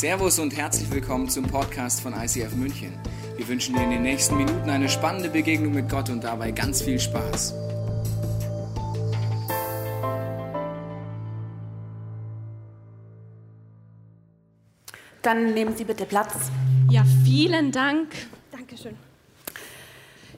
[0.00, 2.98] Servus und herzlich willkommen zum Podcast von ICF München.
[3.36, 6.80] Wir wünschen dir in den nächsten Minuten eine spannende Begegnung mit Gott und dabei ganz
[6.80, 7.52] viel Spaß.
[15.20, 16.32] Dann nehmen Sie bitte Platz.
[16.88, 18.08] Ja, vielen Dank.
[18.52, 18.96] Dankeschön.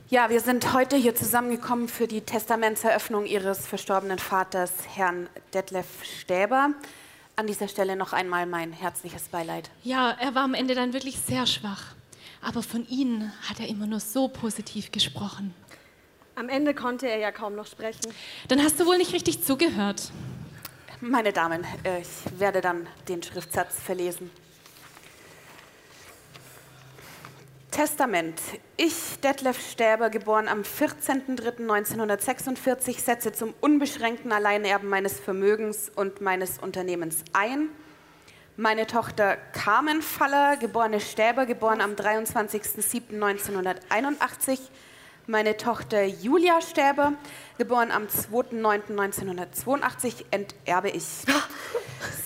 [0.08, 6.70] Ja, wir sind heute hier zusammengekommen für die Testamentseröffnung Ihres verstorbenen Vaters, Herrn Detlef Stäber.
[7.34, 9.70] An dieser Stelle noch einmal mein herzliches Beileid.
[9.82, 11.94] Ja, er war am Ende dann wirklich sehr schwach.
[12.42, 15.54] Aber von Ihnen hat er immer nur so positiv gesprochen.
[16.34, 18.12] Am Ende konnte er ja kaum noch sprechen.
[18.48, 20.10] Dann hast du wohl nicht richtig zugehört.
[21.00, 24.30] Meine Damen, äh, ich werde dann den Schriftsatz verlesen.
[27.72, 28.40] Testament.
[28.76, 37.24] Ich, Detlef Stäber, geboren am 14.03.1946, setze zum unbeschränkten Alleinerben meines Vermögens und meines Unternehmens
[37.32, 37.70] ein.
[38.58, 44.58] Meine Tochter Carmen Faller, geborene Stäber, geboren am 23.07.1981,
[45.26, 47.14] meine Tochter Julia Stäber,
[47.62, 51.04] geboren am 2.9.1982, enterbe ich.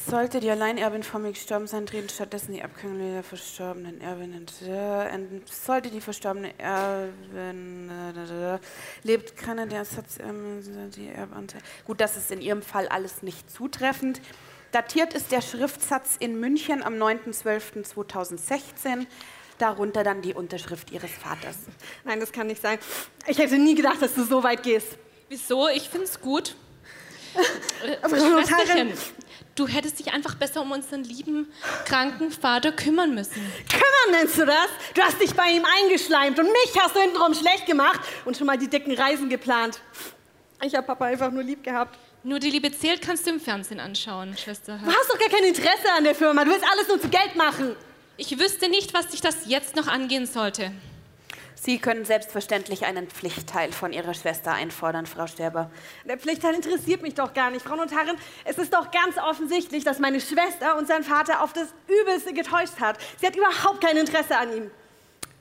[0.09, 4.47] Sollte die Alleinerbin vor mir gestorben sein, treten stattdessen die Abkömmlinge der verstorbenen Erbin.
[5.45, 7.91] Sollte die verstorbene Erbin
[9.03, 10.17] lebt, kann der Ersatz
[10.97, 11.61] die Erbanteil.
[11.84, 14.23] Gut, das ist in Ihrem Fall alles nicht zutreffend.
[14.73, 19.07] Datiert ist der Schriftsatz in München am 9.12.2016
[19.59, 21.59] darunter dann die Unterschrift ihres Vaters.
[22.05, 22.79] Nein, das kann nicht sein.
[23.27, 24.97] Ich hätte nie gedacht, dass du so weit gehst.
[25.29, 25.69] Wieso?
[25.69, 26.55] Ich finde es gut.
[28.03, 28.93] Aber Äh, Schwesterchen,
[29.55, 31.49] du hättest dich einfach besser um unseren lieben,
[31.85, 33.35] kranken Vater kümmern müssen.
[33.69, 34.69] Kümmern nennst du das?
[34.95, 38.47] Du hast dich bei ihm eingeschleimt und mich hast du hintenrum schlecht gemacht und schon
[38.47, 39.81] mal die dicken Reisen geplant.
[40.63, 41.99] Ich habe Papa einfach nur lieb gehabt.
[42.23, 44.81] Nur die Liebe zählt kannst du im Fernsehen anschauen, Schwester.
[44.83, 46.45] Du hast doch gar kein Interesse an der Firma.
[46.45, 47.77] Du willst alles nur zu Geld machen.
[48.17, 50.73] Ich wüsste nicht, was dich das jetzt noch angehen sollte.
[51.59, 55.70] Sie können selbstverständlich einen Pflichtteil von Ihrer Schwester einfordern, Frau Sterber.
[56.05, 58.17] Der Pflichtteil interessiert mich doch gar nicht, Frau Notarin.
[58.45, 62.79] Es ist doch ganz offensichtlich, dass meine Schwester und sein Vater auf das Übelste getäuscht
[62.79, 62.98] hat.
[63.19, 64.70] Sie hat überhaupt kein Interesse an ihm.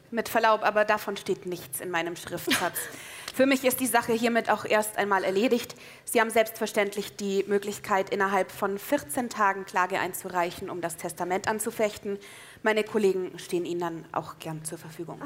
[0.10, 2.80] Mit Verlaub, aber davon steht nichts in meinem Schriftsatz.
[3.36, 5.76] Für mich ist die Sache hiermit auch erst einmal erledigt.
[6.06, 12.18] Sie haben selbstverständlich die Möglichkeit, innerhalb von 14 Tagen Klage einzureichen, um das Testament anzufechten.
[12.64, 15.22] Meine Kollegen stehen Ihnen dann auch gern zur Verfügung.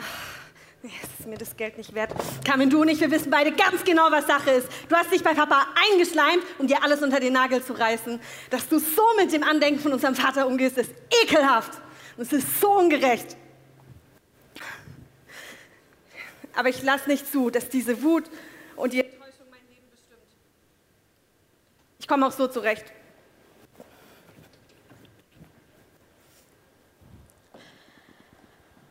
[0.81, 2.13] Nee, Es ist mir das Geld nicht wert.
[2.45, 4.69] Carmen, du und ich, wir wissen beide ganz genau, was Sache ist.
[4.88, 8.19] Du hast dich bei Papa eingeschleimt, um dir alles unter den Nagel zu reißen.
[8.50, 10.91] Dass du so mit dem Andenken von unserem Vater umgehst, ist
[11.23, 11.73] ekelhaft.
[12.16, 13.35] Und es ist so ungerecht.
[16.56, 18.23] Aber ich lasse nicht zu, dass diese Wut
[18.78, 20.22] und die Enttäuschung mein Leben bestimmt.
[22.00, 22.85] Ich komme auch so zurecht.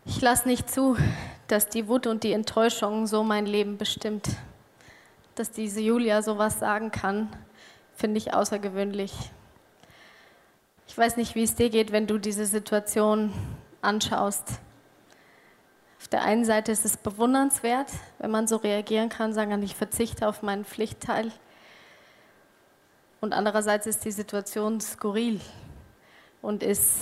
[0.04, 0.96] Ich lasse nicht zu,
[1.48, 4.28] dass die Wut und die Enttäuschung so mein Leben bestimmt.
[5.34, 7.28] Dass diese Julia sowas sagen kann,
[7.94, 9.12] finde ich außergewöhnlich.
[10.86, 13.32] Ich weiß nicht, wie es dir geht, wenn du diese Situation
[13.82, 14.60] anschaust.
[15.98, 19.74] Auf der einen Seite ist es bewundernswert, wenn man so reagieren kann, sagen kann, ich
[19.74, 21.32] verzichte auf meinen Pflichtteil.
[23.20, 25.40] Und andererseits ist die Situation skurril
[26.40, 26.98] und ist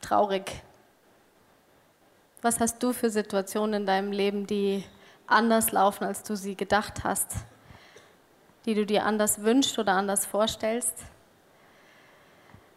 [0.00, 0.62] traurig.
[2.44, 4.84] Was hast du für Situationen in deinem Leben, die
[5.28, 7.36] anders laufen, als du sie gedacht hast?
[8.66, 10.92] Die du dir anders wünschst oder anders vorstellst?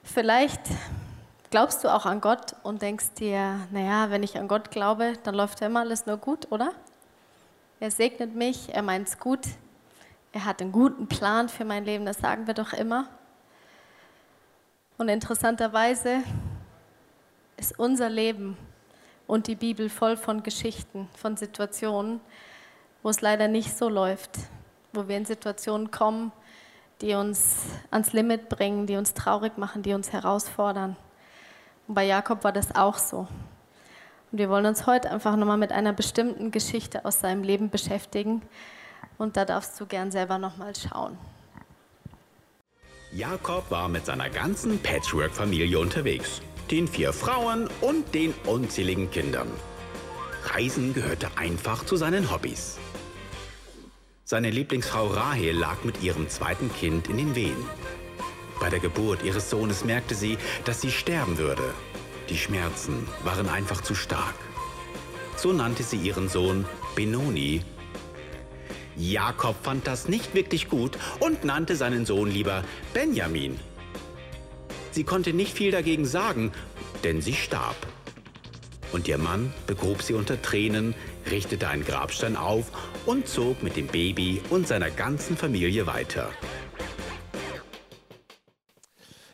[0.04, 0.62] Vielleicht
[1.50, 5.34] glaubst du auch an Gott und denkst dir, naja, wenn ich an Gott glaube, dann
[5.34, 6.72] läuft ja immer alles nur gut, oder?
[7.80, 9.48] Er segnet mich, er meint's gut,
[10.32, 13.08] er hat einen guten Plan für mein Leben, das sagen wir doch immer.
[15.00, 16.22] Und interessanterweise
[17.58, 18.56] ist unser Leben
[19.28, 22.20] und die Bibel voll von Geschichten, von Situationen,
[23.04, 24.32] wo es leider nicht so läuft,
[24.94, 26.32] wo wir in Situationen kommen,
[27.02, 27.58] die uns
[27.92, 30.96] ans Limit bringen, die uns traurig machen, die uns herausfordern.
[31.88, 33.28] Und bei Jakob war das auch so.
[34.32, 38.42] Und wir wollen uns heute einfach nochmal mit einer bestimmten Geschichte aus seinem Leben beschäftigen.
[39.18, 41.18] Und da darfst du gern selber nochmal schauen.
[43.12, 46.42] Jakob war mit seiner ganzen Patchwork-Familie unterwegs.
[46.72, 49.48] Den vier Frauen und den unzähligen Kindern.
[50.46, 52.78] Reisen gehörte einfach zu seinen Hobbys.
[54.24, 57.70] Seine Lieblingsfrau Rahel lag mit ihrem zweiten Kind in den Wehen.
[58.60, 61.72] Bei der Geburt ihres Sohnes merkte sie, dass sie sterben würde.
[62.30, 64.34] Die Schmerzen waren einfach zu stark.
[65.36, 66.66] So nannte sie ihren Sohn
[66.96, 67.62] Benoni.
[68.96, 72.64] Jakob fand das nicht wirklich gut und nannte seinen Sohn lieber
[72.94, 73.60] Benjamin.
[74.96, 76.54] Sie konnte nicht viel dagegen sagen,
[77.04, 77.76] denn sie starb.
[78.94, 80.96] Und ihr Mann begrub sie unter Tränen,
[81.30, 82.72] richtete einen Grabstein auf
[83.06, 86.30] und zog mit dem Baby und seiner ganzen Familie weiter.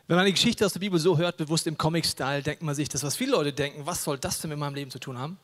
[0.08, 2.88] Wenn man die Geschichte aus der Bibel so hört, bewusst im Comic-Style, denkt man sich,
[2.88, 5.38] das, was viele Leute denken, was soll das denn mit meinem Leben zu tun haben?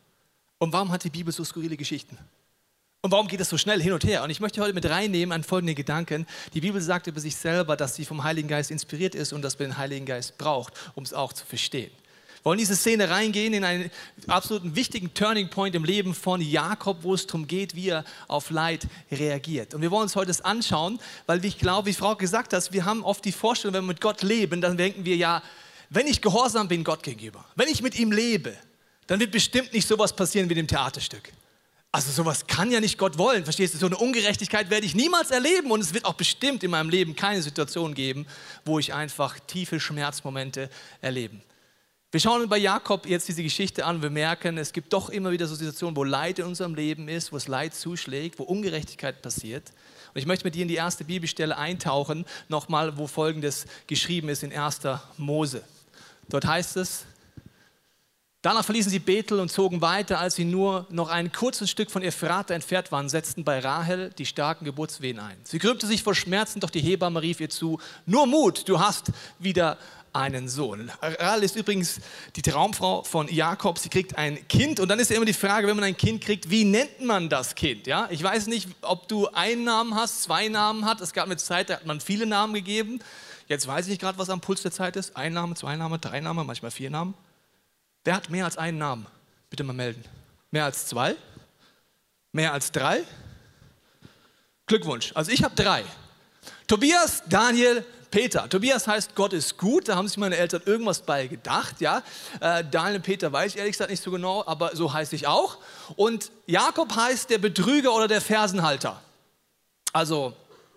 [0.58, 2.18] Und warum hat die Bibel so skurrile Geschichten?
[3.00, 4.24] Und warum geht es so schnell hin und her?
[4.24, 6.26] Und ich möchte heute mit reinnehmen an folgende Gedanken.
[6.52, 9.56] Die Bibel sagt über sich selber, dass sie vom Heiligen Geist inspiriert ist und dass
[9.56, 11.92] man den Heiligen Geist braucht, um es auch zu verstehen.
[12.38, 13.90] Wir wollen diese Szene reingehen in einen
[14.26, 18.50] absoluten wichtigen Turning Point im Leben von Jakob, wo es darum geht, wie er auf
[18.50, 19.74] Leid reagiert.
[19.74, 22.84] Und wir wollen uns heute das anschauen, weil ich glaube, wie Frau gesagt hat, wir
[22.84, 25.42] haben oft die Vorstellung, wenn wir mit Gott leben, dann denken wir ja,
[25.88, 28.56] wenn ich gehorsam bin Gott gegenüber, wenn ich mit ihm lebe,
[29.06, 31.32] dann wird bestimmt nicht sowas passieren wie dem Theaterstück.
[31.90, 33.78] Also sowas kann ja nicht Gott wollen, verstehst du?
[33.78, 37.16] So eine Ungerechtigkeit werde ich niemals erleben und es wird auch bestimmt in meinem Leben
[37.16, 38.26] keine Situation geben,
[38.66, 40.68] wo ich einfach tiefe Schmerzmomente
[41.00, 41.42] erleben.
[42.10, 45.46] Wir schauen bei Jakob jetzt diese Geschichte an wir merken, es gibt doch immer wieder
[45.46, 49.72] so Situationen, wo Leid in unserem Leben ist, wo es Leid zuschlägt, wo Ungerechtigkeit passiert.
[50.14, 54.42] Und ich möchte mit dir in die erste Bibelstelle eintauchen, nochmal, wo Folgendes geschrieben ist
[54.42, 54.80] in 1.
[55.18, 55.62] Mose.
[56.30, 57.04] Dort heißt es,
[58.40, 62.02] Danach verließen sie Bethel und zogen weiter, als sie nur noch ein kurzes Stück von
[62.02, 65.36] Ephrata entfernt waren, setzten bei Rahel die starken Geburtswehen ein.
[65.42, 69.10] Sie krümmte sich vor Schmerzen, doch die Hebamme rief ihr zu, nur Mut, du hast
[69.40, 69.76] wieder
[70.12, 70.88] einen Sohn.
[71.02, 72.00] Rahel ist übrigens
[72.36, 73.76] die Traumfrau von Jakob.
[73.76, 76.20] Sie kriegt ein Kind und dann ist ja immer die Frage, wenn man ein Kind
[76.20, 77.88] kriegt, wie nennt man das Kind?
[77.88, 81.00] Ja, ich weiß nicht, ob du einen Namen hast, zwei Namen hast.
[81.00, 83.00] Es gab eine Zeit, da hat man viele Namen gegeben.
[83.48, 85.16] Jetzt weiß ich nicht gerade, was am Puls der Zeit ist.
[85.16, 87.14] Ein Name, zwei Namen, drei Namen, manchmal vier Namen.
[88.04, 89.06] Wer hat mehr als einen Namen?
[89.50, 90.04] Bitte mal melden.
[90.50, 91.16] Mehr als zwei?
[92.32, 93.04] Mehr als drei?
[94.66, 95.12] Glückwunsch.
[95.14, 95.84] Also ich habe drei.
[96.66, 98.48] Tobias, Daniel, Peter.
[98.48, 102.02] Tobias heißt Gott ist gut, da haben sich meine Eltern irgendwas bei gedacht, ja.
[102.40, 105.58] Äh, Daniel Peter weiß ich ehrlich gesagt nicht so genau, aber so heiße ich auch.
[105.96, 109.00] Und Jakob heißt der Betrüger oder der Fersenhalter.
[109.92, 110.34] Also,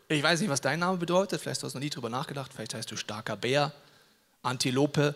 [0.08, 2.74] ich weiß nicht, was dein Name bedeutet, vielleicht hast du noch nie drüber nachgedacht, vielleicht
[2.74, 3.72] heißt du starker Bär,
[4.42, 5.16] Antilope,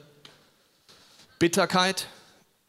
[1.45, 2.07] Bitterkeit.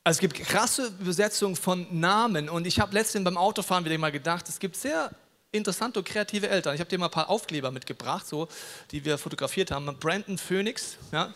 [0.05, 4.12] Also es gibt krasse Übersetzungen von Namen und ich habe letztens beim Autofahren wieder mal
[4.12, 5.11] gedacht, es gibt sehr
[5.50, 6.75] interessante und kreative Eltern.
[6.75, 8.49] Ich habe dir mal ein paar Aufkleber mitgebracht, so,
[8.90, 9.87] die wir fotografiert haben.
[9.99, 11.32] Brandon Phoenix, ja.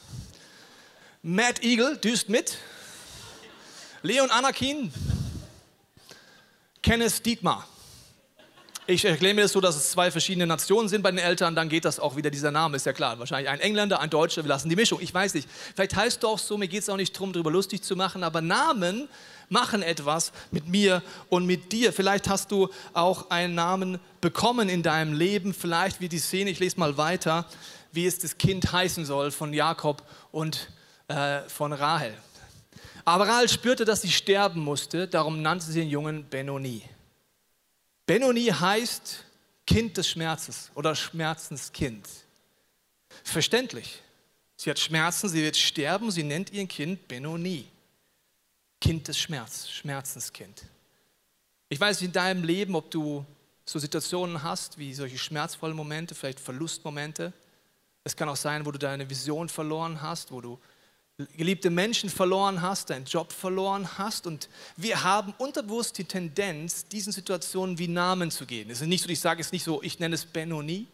[1.22, 2.58] Matt Eagle, düst mit.
[4.02, 4.92] Leon Anakin.
[6.82, 7.66] Kenneth Dietmar.
[8.90, 11.68] Ich erkläre mir das so, dass es zwei verschiedene Nationen sind bei den Eltern, dann
[11.68, 13.16] geht das auch wieder, dieser Name ist ja klar.
[13.20, 14.98] Wahrscheinlich ein Engländer, ein Deutscher, wir lassen die Mischung.
[15.00, 15.48] Ich weiß nicht.
[15.76, 18.24] Vielleicht heißt es auch so, mir geht es auch nicht darum, darüber lustig zu machen,
[18.24, 19.08] aber Namen
[19.48, 21.92] machen etwas mit mir und mit dir.
[21.92, 25.54] Vielleicht hast du auch einen Namen bekommen in deinem Leben.
[25.54, 27.46] Vielleicht wie die Szene, ich lese mal weiter,
[27.92, 30.02] wie es das Kind heißen soll von Jakob
[30.32, 30.68] und
[31.06, 32.12] äh, von Rahel.
[33.04, 36.82] Aber Rahel spürte, dass sie sterben musste, darum nannte sie den Jungen Benoni.
[38.10, 39.24] Benoni heißt
[39.64, 42.08] Kind des Schmerzes oder Schmerzenskind.
[43.22, 44.02] Verständlich.
[44.56, 47.68] Sie hat Schmerzen, sie wird sterben, sie nennt ihr Kind Benoni.
[48.80, 50.64] Kind des Schmerz, Schmerzenskind.
[51.68, 53.24] Ich weiß in deinem Leben, ob du
[53.64, 57.32] so Situationen hast wie solche schmerzvollen Momente, vielleicht Verlustmomente.
[58.02, 60.58] Es kann auch sein, wo du deine Vision verloren hast, wo du
[61.36, 64.26] geliebte Menschen verloren hast, deinen Job verloren hast.
[64.26, 68.70] Und wir haben unterbewusst die Tendenz, diesen Situationen wie Namen zu geben.
[68.70, 70.86] Es ist nicht so, ich sage es nicht so, ich nenne es Benoni,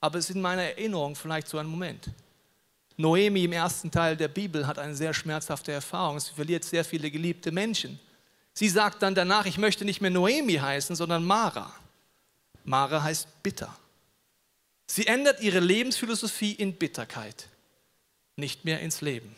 [0.00, 2.08] aber es ist in meiner Erinnerung vielleicht so ein Moment.
[2.96, 6.18] Noemi im ersten Teil der Bibel hat eine sehr schmerzhafte Erfahrung.
[6.18, 7.98] Sie verliert sehr viele geliebte Menschen.
[8.54, 11.74] Sie sagt dann danach, ich möchte nicht mehr Noemi heißen, sondern Mara.
[12.64, 13.76] Mara heißt bitter.
[14.86, 17.48] Sie ändert ihre Lebensphilosophie in Bitterkeit,
[18.36, 19.34] nicht mehr ins Leben.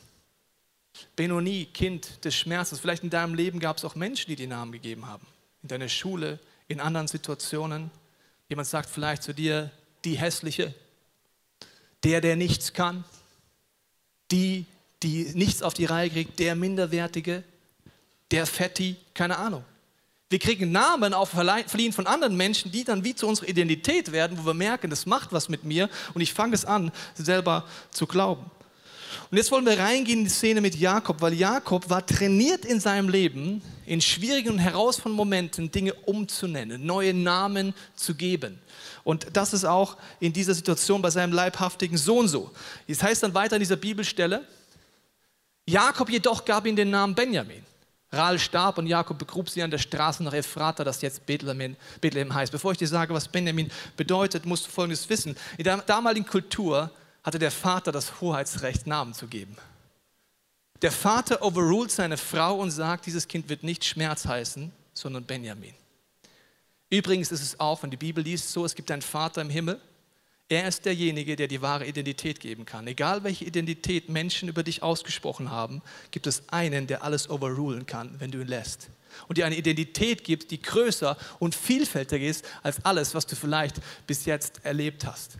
[1.16, 2.80] Benoni, Kind des Schmerzes.
[2.80, 5.26] Vielleicht in deinem Leben gab es auch Menschen, die die Namen gegeben haben.
[5.62, 6.38] In deiner Schule,
[6.68, 7.90] in anderen Situationen.
[8.48, 9.70] Jemand sagt vielleicht zu dir,
[10.04, 10.74] die Hässliche,
[12.04, 13.04] der, der nichts kann,
[14.30, 14.66] die,
[15.02, 17.42] die nichts auf die Reihe kriegt, der Minderwertige,
[18.30, 19.64] der Fetti, keine Ahnung.
[20.30, 24.36] Wir kriegen Namen auf Verliehen von anderen Menschen, die dann wie zu unserer Identität werden,
[24.38, 28.06] wo wir merken, das macht was mit mir und ich fange es an, selber zu
[28.06, 28.50] glauben.
[29.30, 32.80] Und jetzt wollen wir reingehen in die Szene mit Jakob, weil Jakob war trainiert in
[32.80, 38.58] seinem Leben, in schwierigen und herausfordernden Momenten Dinge umzunennen, neue Namen zu geben.
[39.04, 42.50] Und das ist auch in dieser Situation bei seinem leibhaftigen Sohn so.
[42.86, 44.46] Es heißt dann weiter in dieser Bibelstelle,
[45.66, 47.62] Jakob jedoch gab ihm den Namen Benjamin.
[48.10, 52.32] Rahel starb und Jakob begrub sie an der Straße nach Ephrata, das jetzt Bethlehem, Bethlehem
[52.32, 52.50] heißt.
[52.50, 55.36] Bevor ich dir sage, was Benjamin bedeutet, musst du Folgendes wissen.
[55.58, 56.90] In der damaligen Kultur
[57.28, 59.54] hatte der Vater das Hoheitsrecht, Namen zu geben.
[60.80, 65.74] Der Vater overruled seine Frau und sagt, dieses Kind wird nicht Schmerz heißen, sondern Benjamin.
[66.88, 69.78] Übrigens ist es auch, wenn die Bibel liest, so, es gibt einen Vater im Himmel.
[70.50, 72.86] Er ist derjenige, der die wahre Identität geben kann.
[72.86, 78.14] Egal welche Identität Menschen über dich ausgesprochen haben, gibt es einen, der alles overrulen kann,
[78.18, 78.88] wenn du ihn lässt.
[79.26, 83.76] Und dir eine Identität gibt, die größer und vielfältiger ist als alles, was du vielleicht
[84.06, 85.36] bis jetzt erlebt hast.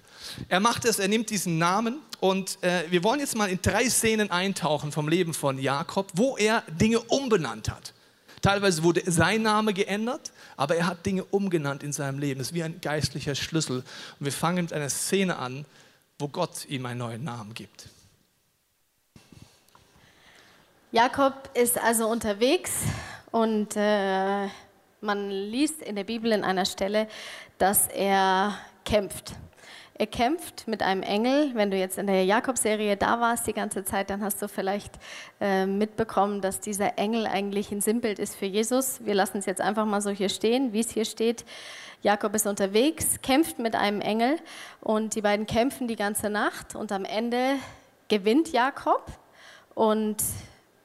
[0.48, 3.88] Er macht es, er nimmt diesen Namen und äh, wir wollen jetzt mal in drei
[3.88, 7.94] Szenen eintauchen vom Leben von Jakob, wo er Dinge umbenannt hat.
[8.42, 12.38] Teilweise wurde sein Name geändert, aber er hat Dinge umgenannt in seinem Leben.
[12.38, 13.78] Das ist wie ein geistlicher Schlüssel.
[13.78, 15.64] Und wir fangen mit einer Szene an,
[16.18, 17.88] wo Gott ihm einen neuen Namen gibt.
[20.90, 22.72] Jakob ist also unterwegs
[23.30, 24.46] und äh,
[25.00, 27.08] man liest in der Bibel in einer Stelle,
[27.58, 29.34] dass er kämpft.
[30.00, 31.56] Er kämpft mit einem Engel.
[31.56, 34.92] Wenn du jetzt in der Jakob-Serie da warst die ganze Zeit, dann hast du vielleicht
[35.40, 39.04] äh, mitbekommen, dass dieser Engel eigentlich ein Sinnbild ist für Jesus.
[39.04, 41.44] Wir lassen es jetzt einfach mal so hier stehen, wie es hier steht.
[42.00, 44.36] Jakob ist unterwegs, kämpft mit einem Engel
[44.80, 47.56] und die beiden kämpfen die ganze Nacht und am Ende
[48.06, 49.04] gewinnt Jakob
[49.74, 50.22] und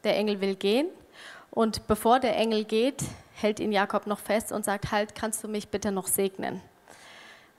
[0.04, 0.88] der Engel will gehen.
[1.52, 3.04] Und bevor der Engel geht,
[3.36, 6.62] hält ihn Jakob noch fest und sagt, halt, kannst du mich bitte noch segnen?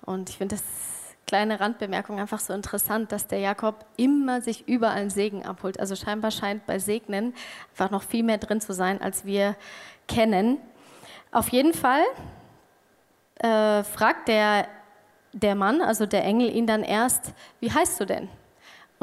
[0.04, 0.64] Und ich finde das
[1.34, 5.80] kleine Randbemerkung einfach so interessant, dass der Jakob immer sich überall einen Segen abholt.
[5.80, 7.34] Also scheinbar scheint bei Segnen
[7.72, 9.56] einfach noch viel mehr drin zu sein, als wir
[10.06, 10.58] kennen.
[11.32, 12.04] Auf jeden Fall
[13.40, 14.68] äh, fragt der,
[15.32, 18.28] der Mann, also der Engel, ihn dann erst, wie heißt du denn?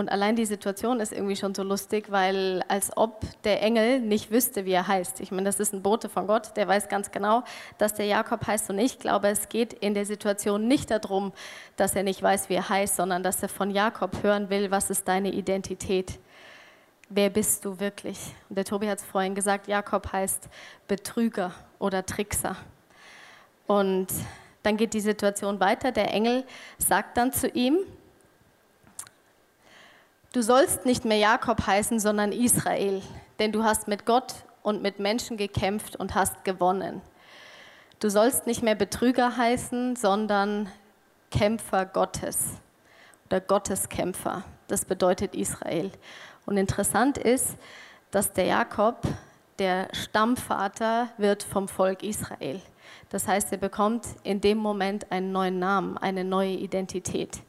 [0.01, 4.31] Und allein die Situation ist irgendwie schon so lustig, weil als ob der Engel nicht
[4.31, 5.20] wüsste, wie er heißt.
[5.20, 7.43] Ich meine, das ist ein Bote von Gott, der weiß ganz genau,
[7.77, 8.72] dass der Jakob heißt.
[8.72, 11.34] Und ich glaube, es geht in der Situation nicht darum,
[11.75, 14.89] dass er nicht weiß, wie er heißt, sondern dass er von Jakob hören will, was
[14.89, 16.17] ist deine Identität?
[17.08, 18.17] Wer bist du wirklich?
[18.50, 20.50] Und der Tobi hat es vorhin gesagt, Jakob heißt
[20.88, 22.55] Betrüger oder Trickser.
[23.67, 24.08] Und
[24.63, 25.91] dann geht die Situation weiter.
[25.91, 26.43] Der Engel
[26.79, 27.77] sagt dann zu ihm,
[30.34, 33.02] Du sollst nicht mehr Jakob heißen, sondern Israel,
[33.40, 34.34] denn du hast mit Gott
[34.64, 37.02] und mit Menschen gekämpft und hast gewonnen.
[38.00, 40.72] Du sollst nicht mehr Betrüger heißen, sondern
[41.32, 42.52] Kämpfer Gottes
[43.26, 44.46] oder Gotteskämpfer.
[44.70, 45.92] Das bedeutet Israel.
[46.46, 47.58] Und interessant ist,
[48.10, 49.02] dass der Jakob,
[49.60, 52.62] der Stammvater, wird vom Volk Israel.
[53.10, 57.42] Das heißt, er bekommt in dem Moment einen neuen Namen, eine neue Identität.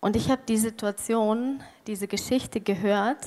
[0.00, 3.18] Und ich habe die Situation, diese Geschichte gehört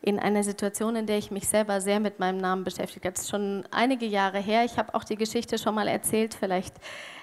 [0.00, 3.10] in einer Situation, in der ich mich selber sehr mit meinem Namen beschäftige.
[3.10, 4.64] Das ist schon einige Jahre her.
[4.64, 6.34] Ich habe auch die Geschichte schon mal erzählt.
[6.34, 6.74] Vielleicht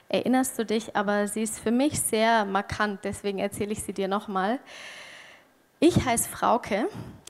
[0.10, 3.01] erinnerst du dich, aber sie ist für mich sehr markant.
[3.03, 4.60] Deswegen erzähle ich sie dir nochmal.
[5.79, 6.88] Ich heiße Frauke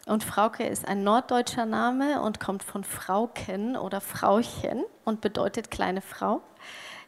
[0.08, 6.02] und Frauke ist ein norddeutscher Name und kommt von Frauken oder Frauchen und bedeutet kleine
[6.02, 6.42] Frau.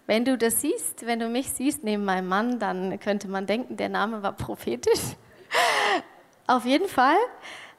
[0.06, 3.78] Wenn du das siehst, wenn du mich siehst neben meinem Mann, dann könnte man denken,
[3.78, 5.16] der Name war prophetisch.
[6.48, 7.16] Auf jeden Fall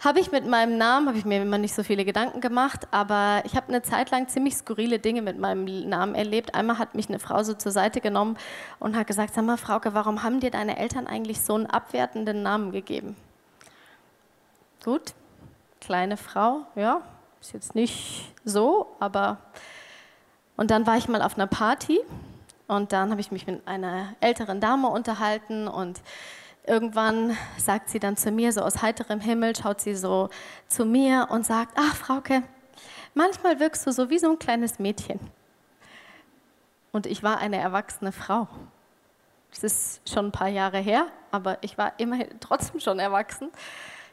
[0.03, 3.43] habe ich mit meinem Namen, habe ich mir immer nicht so viele Gedanken gemacht, aber
[3.45, 6.55] ich habe eine Zeit lang ziemlich skurrile Dinge mit meinem Namen erlebt.
[6.55, 8.39] Einmal hat mich eine Frau so zur Seite genommen
[8.79, 12.43] und hat gesagt, sag mal Frauke, warum haben dir deine Eltern eigentlich so einen abwertenden
[12.43, 13.17] Namen gegeben?
[14.83, 15.15] Gut,
[15.81, 17.03] kleine Frau, ja,
[17.41, 19.39] ist jetzt nicht so, aber
[20.57, 22.01] und dann war ich mal auf einer Party
[22.67, 26.01] und dann habe ich mich mit einer älteren Dame unterhalten und
[26.67, 30.31] irgendwann sagt sie dann zu mir, so aus heiterem Himmel, schaut sie so
[30.69, 32.43] zu mir und sagt, ach Frauke,
[33.15, 35.21] manchmal wirkst du so wie so ein kleines Mädchen.
[36.93, 38.49] Und ich war eine erwachsene Frau.
[39.51, 43.51] Das ist schon ein paar Jahre her, aber ich war immerhin trotzdem schon erwachsen.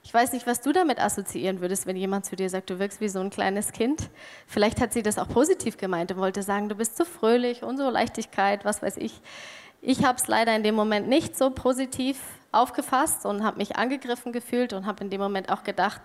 [0.03, 3.01] Ich weiß nicht, was du damit assoziieren würdest, wenn jemand zu dir sagt, du wirkst
[3.01, 4.09] wie so ein kleines Kind.
[4.47, 7.77] Vielleicht hat sie das auch positiv gemeint und wollte sagen, du bist so fröhlich und
[7.77, 9.21] so Leichtigkeit, was weiß ich.
[9.81, 12.19] Ich habe es leider in dem Moment nicht so positiv
[12.51, 16.01] aufgefasst und habe mich angegriffen gefühlt und habe in dem Moment auch gedacht,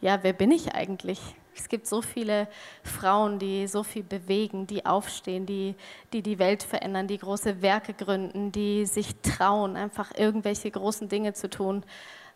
[0.00, 1.20] ja, wer bin ich eigentlich?
[1.54, 2.48] Es gibt so viele
[2.82, 5.74] Frauen, die so viel bewegen, die aufstehen, die,
[6.12, 11.34] die die Welt verändern, die große Werke gründen, die sich trauen, einfach irgendwelche großen Dinge
[11.34, 11.84] zu tun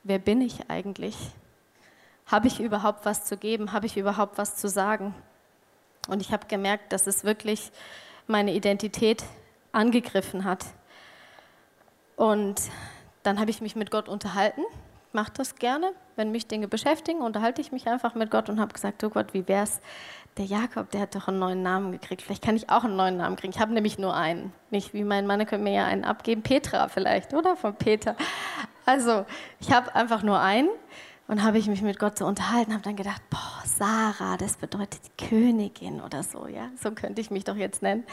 [0.06, 1.16] wer bin ich eigentlich?
[2.26, 3.72] Habe ich überhaupt was zu geben?
[3.72, 5.14] Habe ich überhaupt was zu sagen?
[6.08, 7.72] Und ich habe gemerkt, dass es wirklich
[8.26, 9.24] meine Identität
[9.72, 10.64] angegriffen hat.
[12.16, 12.62] Und
[13.22, 14.62] dann habe ich mich mit Gott unterhalten.
[15.16, 15.94] Mache das gerne.
[16.16, 19.32] Wenn mich Dinge beschäftigen, unterhalte ich mich einfach mit Gott und habe gesagt, oh Gott,
[19.32, 19.80] wie wäre es?
[20.36, 22.20] Der Jakob, der hat doch einen neuen Namen gekriegt.
[22.20, 23.54] Vielleicht kann ich auch einen neuen Namen kriegen.
[23.54, 24.52] Ich habe nämlich nur einen.
[24.70, 26.42] Nicht wie mein Mann, könnte mir ja einen abgeben.
[26.42, 27.56] Petra vielleicht, oder?
[27.56, 28.14] Von Peter.
[28.84, 29.24] Also,
[29.58, 30.68] ich habe einfach nur einen
[31.28, 35.00] und habe ich mich mit Gott so unterhalten, habe dann gedacht, boah, Sarah, das bedeutet
[35.16, 38.04] Königin oder so, ja, so könnte ich mich doch jetzt nennen.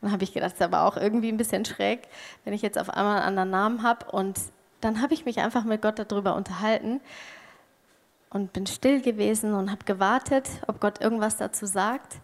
[0.00, 2.08] Dann habe ich gedacht, das ist aber auch irgendwie ein bisschen schräg,
[2.44, 4.10] wenn ich jetzt auf einmal einen anderen Namen habe.
[4.10, 4.40] Und
[4.80, 7.00] dann habe ich mich einfach mit Gott darüber unterhalten
[8.30, 12.16] und bin still gewesen und habe gewartet, ob Gott irgendwas dazu sagt.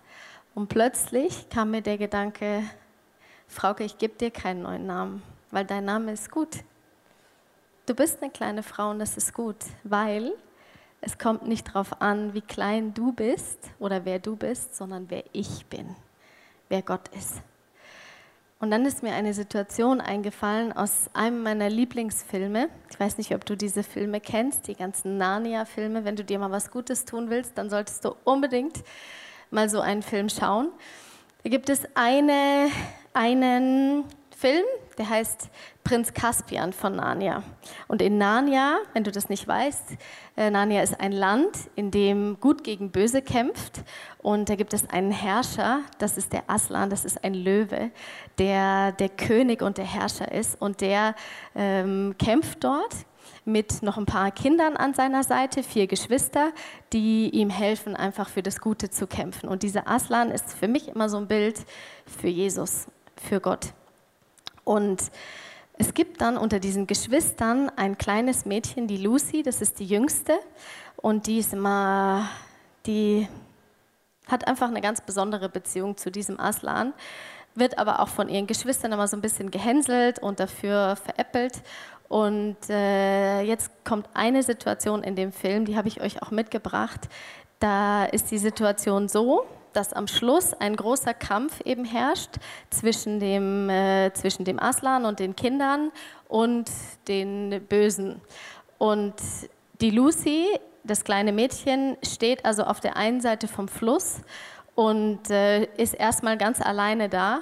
[0.55, 2.63] Und plötzlich kam mir der Gedanke,
[3.49, 6.65] Frauke, ich gebe dir keinen neuen Namen, weil dein Name ist gut.
[7.87, 10.33] Du bist eine kleine Frau und das ist gut, weil
[11.01, 15.25] es kommt nicht darauf an, wie klein du bist oder wer du bist, sondern wer
[15.33, 15.95] ich bin,
[16.69, 17.43] wer Gott ist.
[18.65, 22.71] Und dann ist mir eine Situation eingefallen aus einem meiner Lieblingsfilme.
[22.91, 26.07] Ich weiß nicht, ob du diese Filme kennst, die ganzen Narnia-Filme.
[26.07, 28.83] Wenn du dir mal was Gutes tun willst, dann solltest du unbedingt
[29.51, 30.69] mal so einen Film schauen.
[31.43, 32.71] Da gibt es eine,
[33.13, 34.05] einen
[34.35, 34.65] Film,
[34.99, 35.51] der heißt
[35.83, 37.43] Prinz Caspian von Narnia.
[37.89, 39.97] Und in Narnia, wenn du das nicht weißt,
[40.37, 43.83] äh, Narnia ist ein Land, in dem Gut gegen Böse kämpft.
[44.19, 47.91] Und da gibt es einen Herrscher, das ist der Aslan, das ist ein Löwe,
[48.39, 50.61] der der König und der Herrscher ist.
[50.61, 51.15] Und der
[51.55, 52.95] ähm, kämpft dort
[53.45, 56.53] mit noch ein paar Kindern an seiner Seite, vier Geschwister,
[56.93, 59.49] die ihm helfen, einfach für das Gute zu kämpfen.
[59.49, 61.61] Und dieser Aslan ist für mich immer so ein Bild
[62.07, 62.87] für Jesus,
[63.17, 63.75] für Gott.
[64.65, 65.11] Und
[65.77, 70.39] es gibt dann unter diesen Geschwistern ein kleines Mädchen, die Lucy, das ist die jüngste.
[70.97, 72.29] Und die ist immer,
[72.87, 73.29] die
[74.27, 76.95] hat einfach eine ganz besondere Beziehung zu diesem Aslan,
[77.55, 81.63] wird aber auch von ihren Geschwistern immer so ein bisschen gehänselt und dafür veräppelt.
[82.09, 87.09] Und äh, jetzt kommt eine Situation in dem Film, die habe ich euch auch mitgebracht.
[87.59, 92.37] Da ist die Situation so, dass am Schluss ein großer Kampf eben herrscht
[92.71, 95.91] zwischen dem, äh, zwischen dem Aslan und den Kindern
[96.29, 96.71] und
[97.09, 98.21] den Bösen.
[98.79, 99.15] Und
[99.81, 100.47] die Lucy,
[100.85, 104.21] das kleine Mädchen, steht also auf der einen Seite vom Fluss
[104.75, 107.41] und äh, ist erstmal ganz alleine da.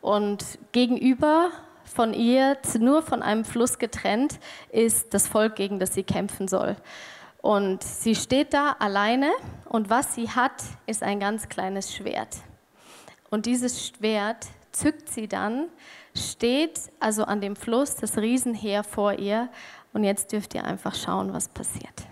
[0.00, 1.50] Und gegenüber
[1.84, 4.38] von ihr, nur von einem Fluss getrennt,
[4.70, 6.76] ist das Volk, gegen das sie kämpfen soll.
[7.44, 9.30] Und sie steht da alleine
[9.66, 12.38] und was sie hat, ist ein ganz kleines Schwert.
[13.28, 15.68] Und dieses Schwert zückt sie dann,
[16.16, 19.50] steht also an dem Fluss, das Riesenheer vor ihr.
[19.92, 22.06] Und jetzt dürft ihr einfach schauen, was passiert.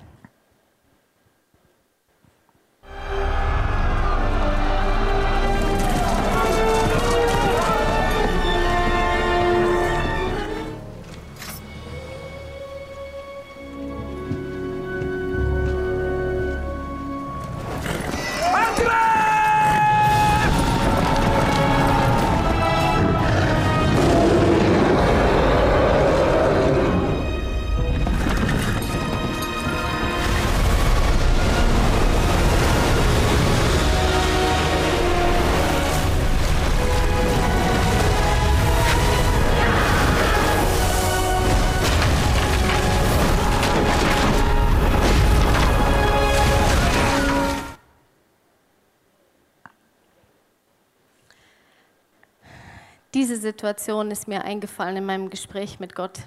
[53.42, 56.20] Situation ist mir eingefallen in meinem Gespräch mit Gott.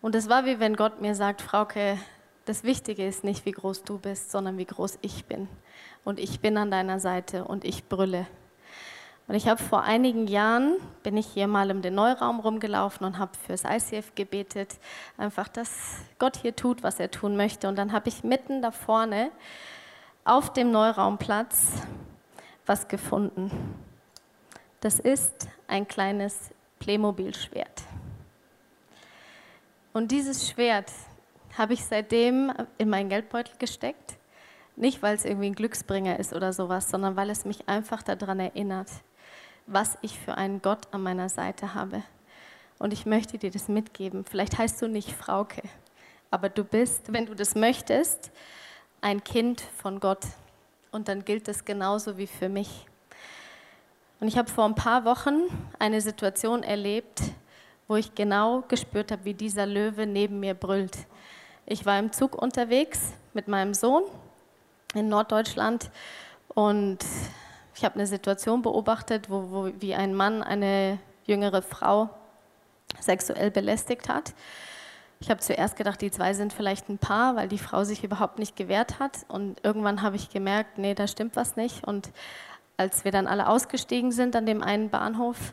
[0.00, 1.98] Und es war wie wenn Gott mir sagt, Frauke,
[2.44, 5.48] das Wichtige ist nicht, wie groß du bist, sondern wie groß ich bin.
[6.04, 8.26] Und ich bin an deiner Seite und ich brülle.
[9.26, 13.18] Und ich habe vor einigen Jahren, bin ich hier mal um den Neuraum rumgelaufen und
[13.18, 14.78] habe fürs ICF gebetet,
[15.18, 17.68] einfach, dass Gott hier tut, was er tun möchte.
[17.68, 19.30] Und dann habe ich mitten da vorne
[20.24, 21.72] auf dem Neuraumplatz
[22.64, 23.50] was gefunden.
[24.80, 27.82] Das ist ein kleines Playmobil-Schwert.
[29.92, 30.92] Und dieses Schwert
[31.56, 34.16] habe ich seitdem in meinen Geldbeutel gesteckt.
[34.76, 38.38] Nicht, weil es irgendwie ein Glücksbringer ist oder sowas, sondern weil es mich einfach daran
[38.38, 38.88] erinnert,
[39.66, 42.04] was ich für einen Gott an meiner Seite habe.
[42.78, 44.24] Und ich möchte dir das mitgeben.
[44.24, 45.62] Vielleicht heißt du nicht Frauke,
[46.30, 48.30] aber du bist, wenn du das möchtest,
[49.00, 50.24] ein Kind von Gott.
[50.92, 52.87] Und dann gilt das genauso wie für mich.
[54.20, 55.42] Und ich habe vor ein paar Wochen
[55.78, 57.22] eine Situation erlebt,
[57.86, 60.96] wo ich genau gespürt habe, wie dieser Löwe neben mir brüllt.
[61.66, 64.02] Ich war im Zug unterwegs mit meinem Sohn
[64.94, 65.90] in Norddeutschland
[66.48, 66.98] und
[67.74, 72.10] ich habe eine Situation beobachtet, wo, wo, wie ein Mann eine jüngere Frau
[72.98, 74.34] sexuell belästigt hat.
[75.20, 78.38] Ich habe zuerst gedacht, die zwei sind vielleicht ein Paar, weil die Frau sich überhaupt
[78.38, 79.18] nicht gewehrt hat.
[79.28, 81.84] Und irgendwann habe ich gemerkt, nee, da stimmt was nicht.
[81.84, 82.10] Und
[82.78, 85.52] als wir dann alle ausgestiegen sind an dem einen Bahnhof,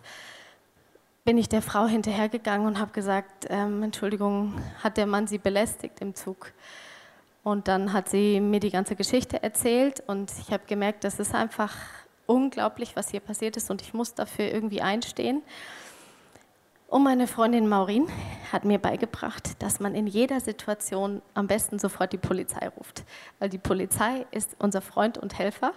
[1.25, 5.99] bin ich der Frau hinterhergegangen und habe gesagt, ähm, Entschuldigung, hat der Mann Sie belästigt
[5.99, 6.53] im Zug?
[7.43, 11.35] Und dann hat sie mir die ganze Geschichte erzählt und ich habe gemerkt, das ist
[11.35, 11.75] einfach
[12.25, 15.43] unglaublich, was hier passiert ist und ich muss dafür irgendwie einstehen.
[16.87, 18.07] Und meine Freundin Maureen
[18.51, 23.03] hat mir beigebracht, dass man in jeder Situation am besten sofort die Polizei ruft,
[23.39, 25.73] weil die Polizei ist unser Freund und Helfer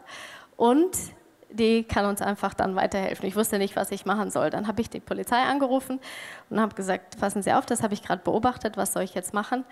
[0.56, 0.96] und
[1.50, 3.26] die kann uns einfach dann weiterhelfen.
[3.26, 4.50] Ich wusste nicht, was ich machen soll.
[4.50, 6.00] Dann habe ich die Polizei angerufen
[6.50, 9.32] und habe gesagt, passen Sie auf, das habe ich gerade beobachtet, was soll ich jetzt
[9.34, 9.64] machen?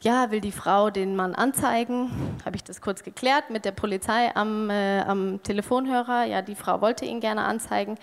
[0.00, 2.38] Ja, will die Frau den Mann anzeigen?
[2.44, 6.24] Habe ich das kurz geklärt mit der Polizei am, äh, am Telefonhörer.
[6.24, 7.98] Ja, die Frau wollte ihn gerne anzeigen.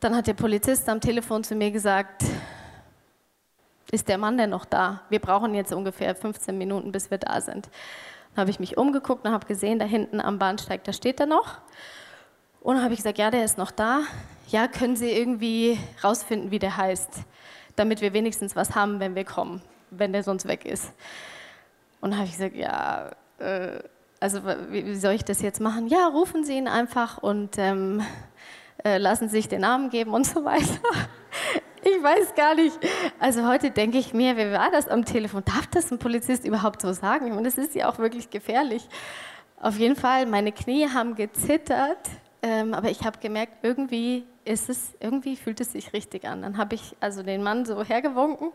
[0.00, 2.24] Dann hat der Polizist am Telefon zu mir gesagt,
[3.90, 5.00] ist der Mann denn noch da?
[5.08, 7.70] Wir brauchen jetzt ungefähr 15 Minuten, bis wir da sind.
[8.34, 11.26] Dann habe ich mich umgeguckt und habe gesehen, da hinten am Bahnsteig, da steht er
[11.26, 11.58] noch.
[12.68, 14.02] Und dann habe ich gesagt, ja, der ist noch da.
[14.48, 17.08] Ja, können Sie irgendwie rausfinden, wie der heißt,
[17.76, 20.92] damit wir wenigstens was haben, wenn wir kommen, wenn der sonst weg ist.
[22.02, 23.78] Und dann habe ich gesagt, ja, äh,
[24.20, 25.88] also wie soll ich das jetzt machen?
[25.88, 28.02] Ja, rufen Sie ihn einfach und ähm,
[28.84, 30.66] äh, lassen sich den Namen geben und so weiter.
[31.80, 32.76] Ich weiß gar nicht.
[33.18, 35.42] Also heute denke ich mir, wer war das am Telefon?
[35.44, 37.32] Darf das ein Polizist überhaupt so sagen?
[37.32, 38.86] Und das ist ja auch wirklich gefährlich.
[39.58, 42.10] Auf jeden Fall, meine Knie haben gezittert,
[42.42, 46.42] ähm, aber ich habe gemerkt, irgendwie ist es, irgendwie fühlt es sich richtig an.
[46.42, 48.52] Dann habe ich also den Mann so hergewunken,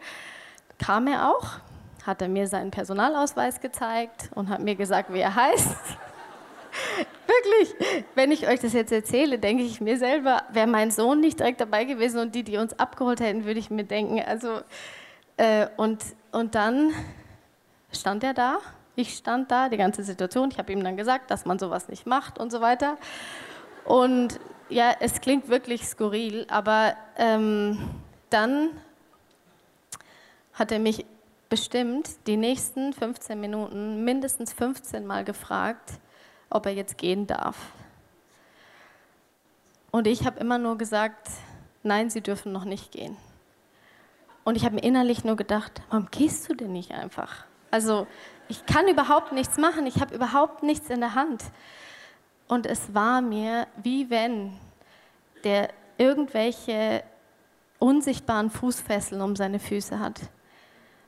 [0.79, 1.59] kam er auch,
[2.05, 5.75] hat er mir seinen Personalausweis gezeigt und hat mir gesagt, wie er heißt.
[7.27, 7.75] Wirklich,
[8.15, 11.61] wenn ich euch das jetzt erzähle, denke ich mir selber, wäre mein Sohn nicht direkt
[11.61, 14.61] dabei gewesen und die, die uns abgeholt hätten, würde ich mir denken, also,
[15.37, 16.91] äh, und, und dann
[17.91, 18.59] stand er da,
[18.95, 22.05] ich stand da, die ganze Situation, ich habe ihm dann gesagt, dass man sowas nicht
[22.05, 22.97] macht und so weiter.
[23.85, 27.77] Und ja, es klingt wirklich skurril, aber ähm,
[28.29, 28.69] dann
[30.53, 31.05] hat er mich
[31.49, 35.99] bestimmt die nächsten 15 Minuten mindestens 15 Mal gefragt,
[36.49, 37.57] ob er jetzt gehen darf.
[39.91, 41.29] Und ich habe immer nur gesagt,
[41.83, 43.15] nein, Sie dürfen noch nicht gehen.
[44.43, 47.45] Und ich habe mir innerlich nur gedacht, warum gehst du denn nicht einfach?
[47.69, 48.07] Also
[48.49, 51.43] ich kann überhaupt nichts machen, ich habe überhaupt nichts in der Hand.
[52.47, 54.53] Und es war mir, wie wenn
[55.43, 57.03] der irgendwelche
[57.79, 60.21] unsichtbaren Fußfesseln um seine Füße hat.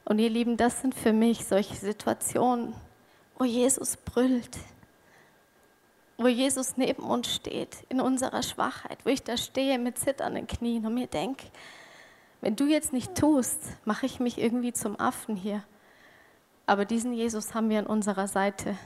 [0.04, 2.76] Und ihr Lieben, das sind für mich solche Situationen,
[3.38, 4.58] wo Jesus brüllt,
[6.18, 10.86] wo Jesus neben uns steht, in unserer Schwachheit, wo ich da stehe mit zitternden Knien
[10.86, 11.46] und mir denke,
[12.42, 15.64] wenn du jetzt nicht tust, mache ich mich irgendwie zum Affen hier.
[16.68, 18.78] Aber diesen Jesus haben wir an unserer Seite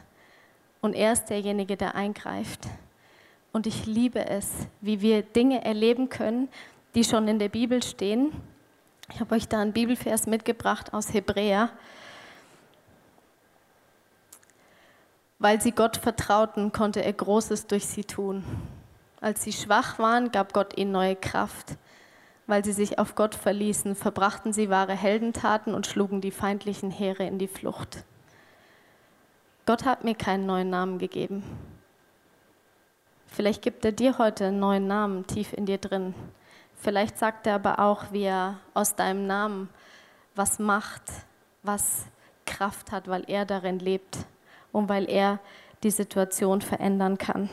[0.81, 2.67] und er ist derjenige, der eingreift.
[3.51, 4.49] Und ich liebe es,
[4.81, 6.49] wie wir Dinge erleben können,
[6.95, 8.31] die schon in der Bibel stehen.
[9.11, 11.69] Ich habe euch da einen Bibelvers mitgebracht aus Hebräer.
[15.39, 18.43] Weil sie Gott vertrauten, konnte er Großes durch sie tun.
[19.21, 21.77] Als sie schwach waren, gab Gott ihnen neue Kraft.
[22.45, 27.25] Weil sie sich auf Gott verließen, verbrachten sie wahre Heldentaten und schlugen die feindlichen Heere
[27.25, 28.03] in die Flucht.
[29.69, 31.43] Gott hat mir keinen neuen Namen gegeben.
[33.27, 36.15] Vielleicht gibt er dir heute einen neuen Namen tief in dir drin.
[36.73, 39.69] Vielleicht sagt er aber auch, wie er aus deinem Namen
[40.33, 41.03] was macht,
[41.61, 42.07] was
[42.47, 44.17] Kraft hat, weil er darin lebt
[44.71, 45.37] und weil er
[45.83, 47.47] die Situation verändern kann.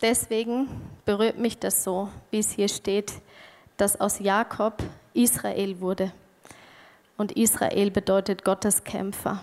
[0.00, 0.68] Deswegen
[1.04, 3.12] berührt mich das so, wie es hier steht,
[3.76, 4.82] dass aus Jakob
[5.12, 6.12] Israel wurde.
[7.16, 9.42] Und Israel bedeutet Gottes Kämpfer.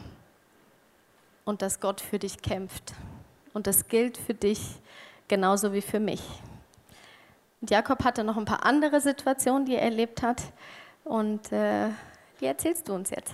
[1.46, 2.94] Und dass Gott für dich kämpft.
[3.54, 4.62] Und das gilt für dich
[5.28, 6.22] genauso wie für mich.
[7.62, 10.42] Und Jakob hatte noch ein paar andere Situationen, die er erlebt hat.
[11.04, 11.90] Und äh,
[12.40, 13.34] die erzählst du uns jetzt.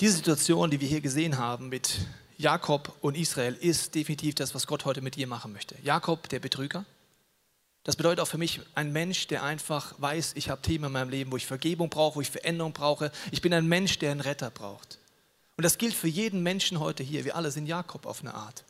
[0.00, 2.00] Diese Situation, die wir hier gesehen haben mit
[2.38, 5.76] Jakob und Israel, ist definitiv das, was Gott heute mit dir machen möchte.
[5.82, 6.86] Jakob, der Betrüger.
[7.84, 11.08] Das bedeutet auch für mich ein Mensch, der einfach weiß, ich habe Themen in meinem
[11.08, 13.10] Leben, wo ich Vergebung brauche, wo ich Veränderung brauche.
[13.32, 14.98] Ich bin ein Mensch, der einen Retter braucht.
[15.56, 17.24] Und das gilt für jeden Menschen heute hier.
[17.24, 18.64] Wir alle sind Jakob auf eine Art.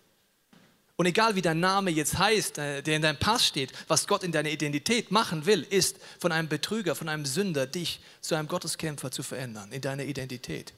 [0.96, 4.22] Und egal wie dein Name jetzt heißt, äh, der in deinem Pass steht, was Gott
[4.22, 8.48] in deiner Identität machen will, ist von einem Betrüger, von einem Sünder, dich zu einem
[8.48, 10.74] Gotteskämpfer zu verändern, in deiner Identität.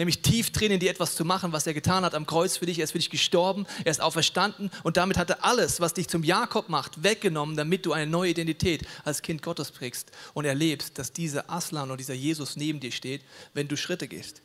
[0.00, 2.64] Nämlich tief drin in dir etwas zu machen, was er getan hat am Kreuz für
[2.64, 2.78] dich.
[2.78, 6.08] Er ist für dich gestorben, er ist auferstanden und damit hat er alles, was dich
[6.08, 10.98] zum Jakob macht, weggenommen, damit du eine neue Identität als Kind Gottes prägst und erlebst,
[10.98, 13.20] dass dieser Aslan oder dieser Jesus neben dir steht,
[13.52, 14.40] wenn du Schritte gehst.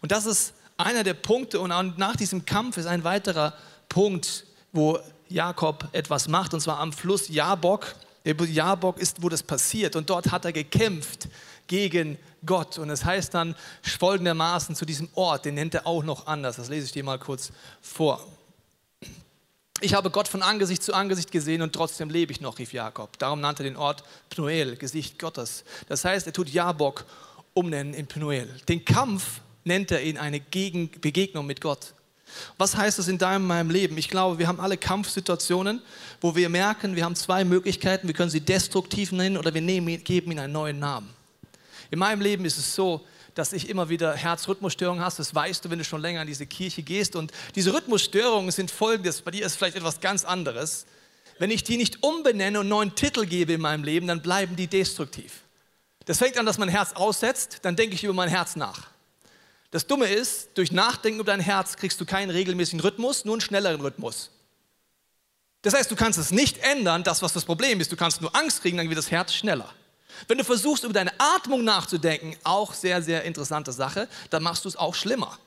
[0.00, 3.52] Und das ist einer der Punkte und nach diesem Kampf ist ein weiterer
[3.90, 7.94] Punkt, wo Jakob etwas macht, und zwar am Fluss Jabok.
[8.24, 11.28] Jabok ist, wo das passiert und dort hat er gekämpft
[11.66, 12.78] gegen Gott.
[12.78, 16.56] Und es heißt dann folgendermaßen zu diesem Ort, den nennt er auch noch anders.
[16.56, 18.24] Das lese ich dir mal kurz vor.
[19.80, 23.18] Ich habe Gott von Angesicht zu Angesicht gesehen und trotzdem lebe ich noch, rief Jakob.
[23.18, 25.64] Darum nannte er den Ort Pnuel, Gesicht Gottes.
[25.88, 27.04] Das heißt, er tut Jabok
[27.52, 28.48] umnennen in Pnuel.
[28.68, 31.92] Den Kampf nennt er ihn eine Gegen Begegnung mit Gott.
[32.56, 33.98] Was heißt das in deinem meinem Leben?
[33.98, 35.82] Ich glaube, wir haben alle Kampfsituationen,
[36.20, 38.06] wo wir merken, wir haben zwei Möglichkeiten.
[38.08, 41.15] Wir können sie destruktiv nennen oder wir nehmen, geben ihnen einen neuen Namen.
[41.90, 45.14] In meinem Leben ist es so, dass ich immer wieder Herzrhythmusstörungen habe.
[45.16, 47.16] Das weißt du, wenn du schon länger in diese Kirche gehst.
[47.16, 49.20] Und diese Rhythmusstörungen sind folgendes.
[49.20, 50.86] Bei dir ist vielleicht etwas ganz anderes.
[51.38, 54.66] Wenn ich die nicht umbenenne und neuen Titel gebe in meinem Leben, dann bleiben die
[54.66, 55.42] destruktiv.
[56.06, 58.88] Das fängt an, dass mein Herz aussetzt, dann denke ich über mein Herz nach.
[59.70, 63.40] Das Dumme ist, durch Nachdenken über dein Herz kriegst du keinen regelmäßigen Rhythmus, nur einen
[63.40, 64.30] schnelleren Rhythmus.
[65.62, 67.90] Das heißt, du kannst es nicht ändern, das, was das Problem ist.
[67.90, 69.74] Du kannst nur Angst kriegen, dann wird das Herz schneller.
[70.28, 74.68] Wenn du versuchst, über deine Atmung nachzudenken, auch sehr, sehr interessante Sache, dann machst du
[74.68, 75.38] es auch schlimmer.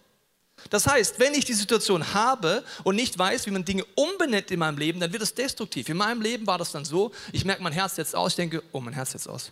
[0.70, 4.60] Das heißt, wenn ich die Situation habe und nicht weiß, wie man Dinge umbenennt in
[4.60, 5.90] meinem Leben, dann wird es destruktiv.
[5.90, 8.62] In meinem Leben war das dann so, ich merke, mein Herz setzt aus, ich denke,
[8.72, 9.52] oh, mein Herz setzt aus.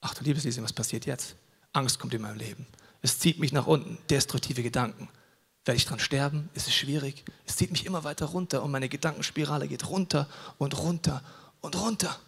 [0.00, 1.34] Ach du liebes Lieschen, was passiert jetzt?
[1.72, 2.66] Angst kommt in meinem Leben.
[3.02, 5.08] Es zieht mich nach unten, destruktive Gedanken.
[5.64, 6.48] Werde ich dran sterben?
[6.54, 7.24] Ist es schwierig?
[7.46, 10.26] Es zieht mich immer weiter runter und meine Gedankenspirale geht runter
[10.58, 11.22] und runter
[11.60, 12.18] und runter.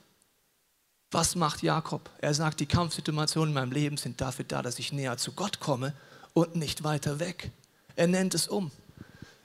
[1.13, 2.09] Was macht Jakob?
[2.19, 5.61] Er sagt, die Kampfsituationen in meinem Leben sind dafür da, dass ich näher zu Gott
[5.61, 5.93] komme
[6.33, 7.51] und nicht weiter weg.
[7.97, 8.71] Er nennt es um.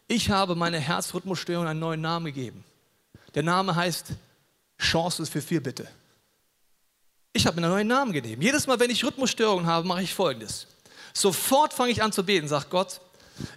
[0.07, 2.63] Ich habe meine Herzrhythmusstörung einen neuen Namen gegeben.
[3.35, 4.13] Der Name heißt
[4.79, 5.85] Chance für Fürbitte.
[7.33, 8.41] Ich habe mir einen neuen Namen gegeben.
[8.41, 10.67] Jedes Mal, wenn ich Rhythmusstörungen habe, mache ich Folgendes.
[11.13, 13.01] Sofort fange ich an zu beten, sagt Gott,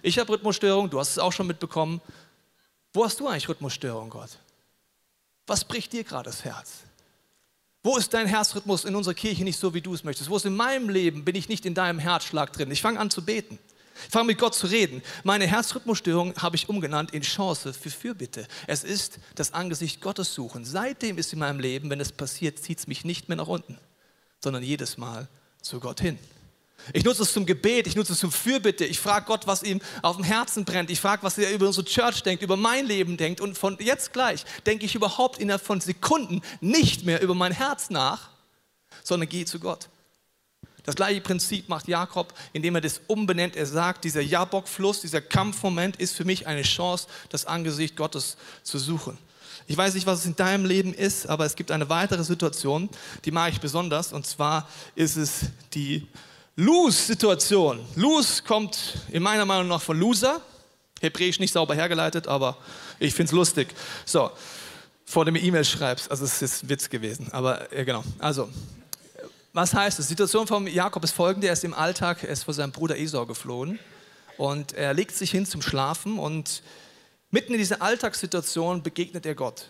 [0.01, 2.01] ich habe Rhythmusstörungen, du hast es auch schon mitbekommen.
[2.91, 4.31] Wo hast du eigentlich Rhythmusstörungen, Gott?
[5.47, 6.83] Was bricht dir gerade das Herz?
[7.83, 10.29] Wo ist dein Herzrhythmus in unserer Kirche nicht so, wie du es möchtest?
[10.29, 12.69] Wo ist in meinem Leben, bin ich nicht in deinem Herzschlag drin?
[12.69, 13.57] Ich fange an zu beten.
[14.05, 15.01] Ich fange mit Gott zu reden.
[15.23, 18.47] Meine Herzrhythmusstörung habe ich umgenannt in Chance für Fürbitte.
[18.67, 20.63] Es ist das Angesicht Gottes suchen.
[20.63, 23.77] Seitdem ist in meinem Leben, wenn es passiert, zieht es mich nicht mehr nach unten,
[24.43, 25.27] sondern jedes Mal
[25.61, 26.19] zu Gott hin.
[26.93, 28.85] Ich nutze es zum Gebet, ich nutze es zum Fürbitte.
[28.85, 30.89] Ich frage Gott, was ihm auf dem Herzen brennt.
[30.89, 33.41] Ich frage, was er über unsere Church denkt, über mein Leben denkt.
[33.41, 37.89] Und von jetzt gleich denke ich überhaupt innerhalb von Sekunden nicht mehr über mein Herz
[37.89, 38.29] nach,
[39.03, 39.89] sondern gehe zu Gott.
[40.83, 43.55] Das gleiche Prinzip macht Jakob, indem er das umbenennt.
[43.55, 48.79] Er sagt, dieser Jabok-Fluss, dieser Kampfmoment ist für mich eine Chance, das Angesicht Gottes zu
[48.79, 49.17] suchen.
[49.67, 52.89] Ich weiß nicht, was es in deinem Leben ist, aber es gibt eine weitere Situation,
[53.25, 54.11] die mag ich besonders.
[54.11, 55.41] Und zwar ist es
[55.73, 56.07] die
[56.55, 57.79] Lose-Situation.
[57.95, 60.41] Lose kommt in meiner Meinung nach von Loser.
[60.99, 62.57] Hebräisch nicht sauber hergeleitet, aber
[62.99, 63.69] ich finde es lustig.
[64.05, 64.29] So,
[65.05, 68.03] vor dem E-Mail schreibst, also es ist ein Witz gewesen, aber ja, genau.
[68.19, 68.49] Also,
[69.53, 70.07] was heißt es?
[70.07, 72.97] Die Situation von Jakob ist folgende: Er ist im Alltag, er ist vor seinem Bruder
[72.97, 73.79] Esau geflohen
[74.37, 76.61] und er legt sich hin zum Schlafen und
[77.31, 79.67] mitten in dieser Alltagssituation begegnet er Gott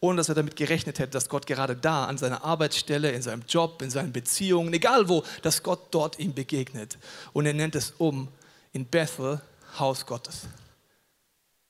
[0.00, 3.42] ohne dass er damit gerechnet hätte, dass Gott gerade da an seiner Arbeitsstelle, in seinem
[3.46, 6.98] Job, in seinen Beziehungen, egal wo, dass Gott dort ihm begegnet.
[7.32, 8.28] Und er nennt es um
[8.72, 9.40] in Bethel,
[9.78, 10.46] Haus Gottes.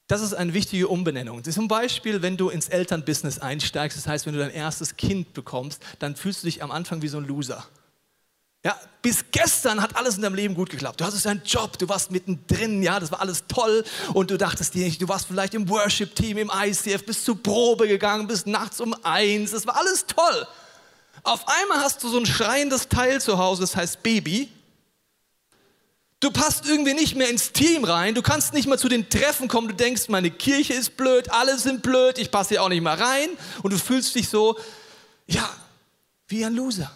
[0.06, 1.44] Das ist eine wichtige Umbenennung.
[1.44, 5.82] Zum Beispiel, wenn du ins Elternbusiness einsteigst, das heißt, wenn du dein erstes Kind bekommst,
[6.00, 7.64] dann fühlst du dich am Anfang wie so ein Loser.
[8.62, 11.00] Ja, bis gestern hat alles in deinem Leben gut geklappt.
[11.00, 14.74] Du hattest einen Job, du warst mittendrin, ja, das war alles toll und du dachtest
[14.74, 18.80] dir nicht, du warst vielleicht im Worship-Team, im ICF, bist zur Probe gegangen, bist nachts
[18.80, 20.46] um eins, das war alles toll.
[21.22, 24.50] Auf einmal hast du so ein schreiendes Teil zu Hause, das heißt Baby.
[26.20, 29.48] Du passt irgendwie nicht mehr ins Team rein, du kannst nicht mehr zu den Treffen
[29.48, 32.82] kommen, du denkst, meine Kirche ist blöd, alle sind blöd, ich passe hier auch nicht
[32.82, 33.30] mehr rein
[33.62, 34.58] und du fühlst dich so,
[35.26, 35.48] ja,
[36.28, 36.92] wie ein Loser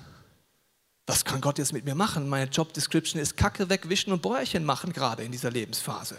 [1.06, 2.28] was kann Gott jetzt mit mir machen?
[2.28, 6.18] Meine Job Description ist Kacke wegwischen und Bäuerchen machen gerade in dieser Lebensphase.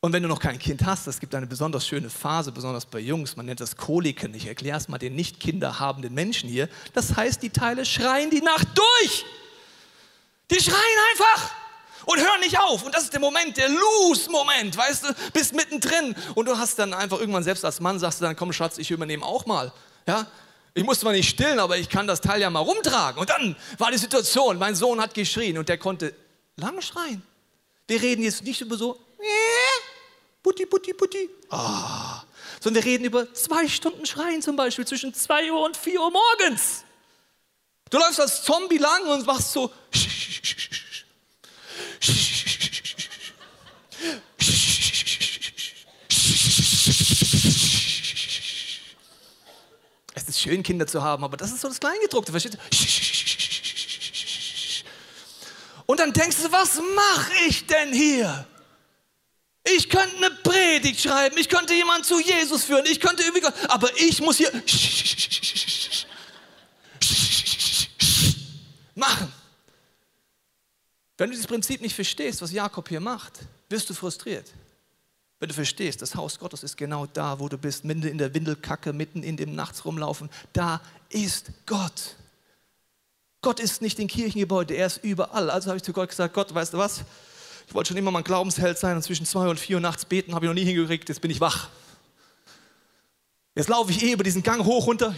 [0.00, 3.00] Und wenn du noch kein Kind hast, es gibt eine besonders schöne Phase, besonders bei
[3.00, 4.32] Jungs, man nennt das Koliken.
[4.34, 6.68] Ich erkläre es mal den nicht kinderhabenden Menschen hier.
[6.92, 9.24] Das heißt, die Teile schreien die Nacht durch.
[10.52, 10.78] Die schreien
[11.12, 11.50] einfach
[12.06, 12.84] und hören nicht auf.
[12.84, 16.14] Und das ist der Moment, der Lose-Moment, weißt du, bist mittendrin.
[16.34, 18.92] Und du hast dann einfach irgendwann selbst als Mann, sagst du dann, komm Schatz, ich
[18.92, 19.72] übernehme auch mal.
[20.06, 20.26] Ja,
[20.78, 23.20] ich musste zwar nicht stillen, aber ich kann das Teil ja mal rumtragen.
[23.20, 26.14] Und dann war die Situation, mein Sohn hat geschrien und der konnte
[26.56, 27.22] lange schreien.
[27.86, 29.00] Wir reden jetzt nicht über so,
[30.42, 32.22] putti, putti, putti, ah,
[32.60, 36.10] sondern wir reden über zwei Stunden Schreien zum Beispiel zwischen 2 Uhr und 4 Uhr
[36.10, 36.84] morgens.
[37.90, 39.72] Du läufst als Zombie lang und machst so,
[50.40, 52.60] schön, Kinder zu haben, aber das ist so das Kleingedruckte, versteht ihr?
[55.86, 58.46] Und dann denkst du, was mache ich denn hier?
[59.64, 63.90] Ich könnte eine Predigt schreiben, ich könnte jemanden zu Jesus führen, ich könnte irgendwie, aber
[63.98, 64.50] ich muss hier
[68.94, 69.32] machen.
[71.16, 74.46] Wenn du dieses Prinzip nicht verstehst, was Jakob hier macht, wirst du frustriert.
[75.40, 78.34] Wenn du verstehst, das Haus Gottes ist genau da, wo du bist, mitten in der
[78.34, 82.16] Windelkacke, mitten in dem Nachts rumlaufen, da ist Gott.
[83.40, 85.48] Gott ist nicht in Kirchengebäude, er ist überall.
[85.48, 87.04] Also habe ich zu Gott gesagt, Gott, weißt du was?
[87.68, 90.04] Ich wollte schon immer mal ein Glaubensheld sein und zwischen zwei und vier Uhr nachts
[90.04, 91.68] beten habe ich noch nie hingekriegt, jetzt bin ich wach.
[93.54, 95.14] Jetzt laufe ich eh über diesen Gang hoch runter.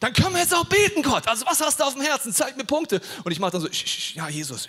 [0.00, 1.26] Dann können wir jetzt auch beten, Gott.
[1.26, 2.32] Also was hast du auf dem Herzen?
[2.32, 3.00] Zeig mir Punkte.
[3.24, 3.68] Und ich mache dann so,
[4.14, 4.68] ja, Jesus.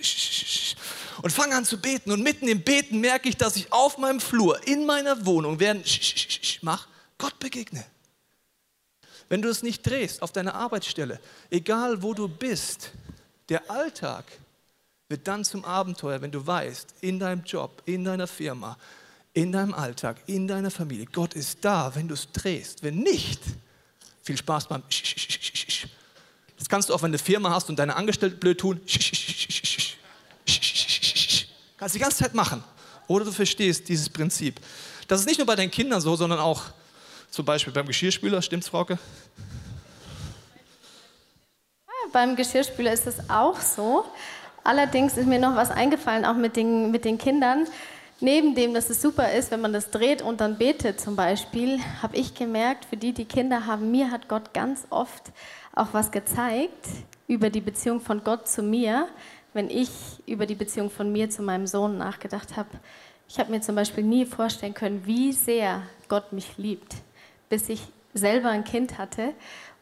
[1.22, 2.12] Und fange an zu beten.
[2.12, 5.86] Und mitten im Beten merke ich, dass ich auf meinem Flur, in meiner Wohnung, während
[5.86, 7.84] ich mache, Gott begegne.
[9.28, 12.92] Wenn du es nicht drehst auf deiner Arbeitsstelle, egal wo du bist,
[13.50, 14.26] der Alltag
[15.08, 18.78] wird dann zum Abenteuer, wenn du weißt, in deinem Job, in deiner Firma,
[19.34, 22.84] in deinem Alltag, in deiner Familie, Gott ist da, wenn du es drehst.
[22.84, 23.42] Wenn nicht,
[24.24, 24.84] viel Spaß beim
[26.58, 28.82] Das kannst du auch, wenn du eine Firma hast und deine Angestellten blöd tun.
[31.80, 32.62] Kannst die ganze Zeit machen.
[33.08, 34.60] Oder du verstehst dieses Prinzip.
[35.08, 36.64] Das ist nicht nur bei deinen Kindern so, sondern auch
[37.32, 38.42] zum Beispiel beim Geschirrspüler.
[38.42, 39.00] Stimmt's, Frauke?
[41.88, 44.04] Ja, beim Geschirrspüler ist es auch so.
[44.66, 47.66] Allerdings ist mir noch was eingefallen, auch mit den, mit den Kindern.
[48.20, 51.80] Neben dem, dass es super ist, wenn man das dreht und dann betet zum Beispiel,
[52.02, 55.32] habe ich gemerkt, für die, die Kinder haben, mir hat Gott ganz oft
[55.74, 56.88] auch was gezeigt
[57.28, 59.08] über die Beziehung von Gott zu mir,
[59.54, 59.90] wenn ich
[60.26, 62.70] über die Beziehung von mir zu meinem Sohn nachgedacht habe.
[63.28, 66.96] Ich habe mir zum Beispiel nie vorstellen können, wie sehr Gott mich liebt,
[67.50, 67.82] bis ich
[68.14, 69.34] selber ein Kind hatte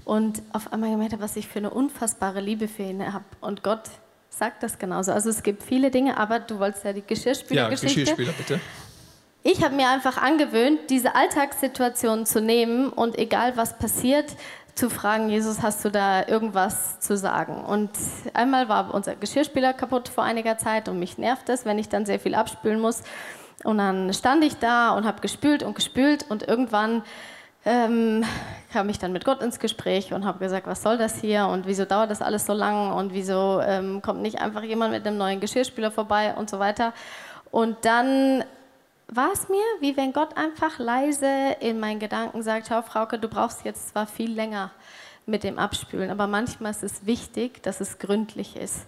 [0.05, 3.25] und auf einmal gemerkt habe, was ich für eine unfassbare Liebe für ihn habe.
[3.41, 3.83] Und Gott
[4.29, 5.11] sagt das genauso.
[5.11, 7.99] Also es gibt viele Dinge, aber du wolltest ja die Geschirrspülergeschichte.
[7.99, 8.59] Ja, Geschirrspüler, bitte.
[9.43, 14.25] Ich habe mir einfach angewöhnt, diese Alltagssituation zu nehmen und egal was passiert,
[14.77, 17.65] zu fragen, Jesus, hast du da irgendwas zu sagen?
[17.65, 17.89] Und
[18.33, 22.05] einmal war unser Geschirrspüler kaputt vor einiger Zeit und mich nervt es, wenn ich dann
[22.05, 23.03] sehr viel abspülen muss.
[23.63, 27.01] Und dann stand ich da und habe gespült und gespült und irgendwann
[27.65, 28.23] ähm,
[28.71, 31.65] kam ich dann mit Gott ins Gespräch und habe gesagt, was soll das hier und
[31.65, 35.17] wieso dauert das alles so lang und wieso ähm, kommt nicht einfach jemand mit einem
[35.17, 36.93] neuen Geschirrspüler vorbei und so weiter.
[37.49, 38.43] Und dann
[39.07, 43.27] war es mir, wie wenn Gott einfach leise in meinen Gedanken sagt, schau Frauke, du
[43.27, 44.71] brauchst jetzt zwar viel länger
[45.25, 48.85] mit dem Abspülen, aber manchmal ist es wichtig, dass es gründlich ist.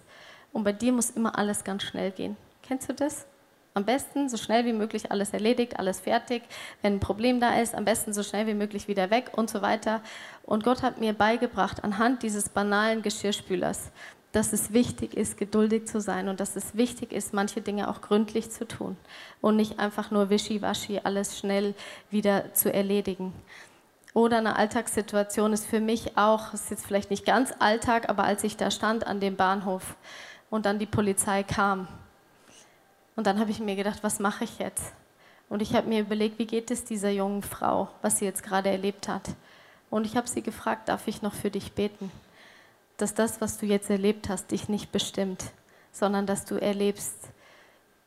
[0.52, 2.36] Und bei dir muss immer alles ganz schnell gehen.
[2.62, 3.26] Kennst du das?
[3.72, 6.42] Am besten so schnell wie möglich alles erledigt, alles fertig.
[6.82, 9.62] Wenn ein Problem da ist, am besten so schnell wie möglich wieder weg und so
[9.62, 10.02] weiter.
[10.42, 13.92] Und Gott hat mir beigebracht, anhand dieses banalen Geschirrspülers,
[14.32, 18.00] dass es wichtig ist, geduldig zu sein und dass es wichtig ist, manche Dinge auch
[18.00, 18.96] gründlich zu tun
[19.40, 21.74] und nicht einfach nur wischiwaschi alles schnell
[22.10, 23.32] wieder zu erledigen.
[24.14, 28.44] Oder eine Alltagssituation ist für mich auch, ist jetzt vielleicht nicht ganz Alltag, aber als
[28.44, 29.96] ich da stand an dem Bahnhof
[30.48, 31.88] und dann die Polizei kam
[33.16, 34.92] und dann habe ich mir gedacht, was mache ich jetzt?
[35.48, 38.70] Und ich habe mir überlegt, wie geht es dieser jungen Frau, was sie jetzt gerade
[38.70, 39.30] erlebt hat.
[39.90, 42.10] Und ich habe sie gefragt, darf ich noch für dich beten?
[43.00, 45.44] Dass das, was du jetzt erlebt hast, dich nicht bestimmt,
[45.92, 47.16] sondern dass du erlebst,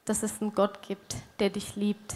[0.06, 2.15] dass es einen Gott gibt, der dich liebt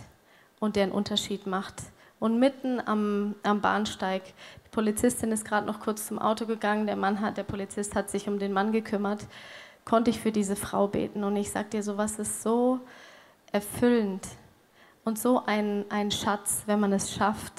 [0.59, 1.75] und der einen Unterschied macht.
[2.19, 4.23] Und mitten am, am Bahnsteig,
[4.65, 8.09] die Polizistin ist gerade noch kurz zum Auto gegangen, der Mann hat, der Polizist hat
[8.09, 9.27] sich um den Mann gekümmert
[9.87, 11.23] konnte ich für diese Frau beten.
[11.23, 12.81] Und ich sage dir, sowas ist so
[13.51, 14.27] erfüllend
[15.05, 17.53] und so ein, ein Schatz, wenn man es schafft,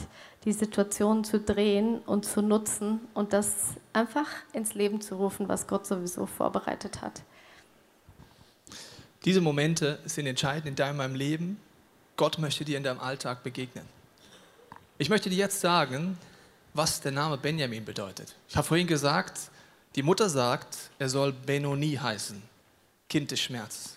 [0.45, 5.67] die Situation zu drehen und zu nutzen und das einfach ins Leben zu rufen, was
[5.67, 7.23] Gott sowieso vorbereitet hat.
[9.25, 11.61] Diese Momente sind entscheidend in deinem Leben.
[12.17, 13.85] Gott möchte dir in deinem Alltag begegnen.
[14.97, 16.17] Ich möchte dir jetzt sagen,
[16.75, 18.35] was der Name Benjamin bedeutet.
[18.49, 19.51] Ich habe vorhin gesagt,
[19.97, 22.41] die Mutter sagt, er soll Benoni heißen,
[23.09, 23.97] Kind des Schmerzes.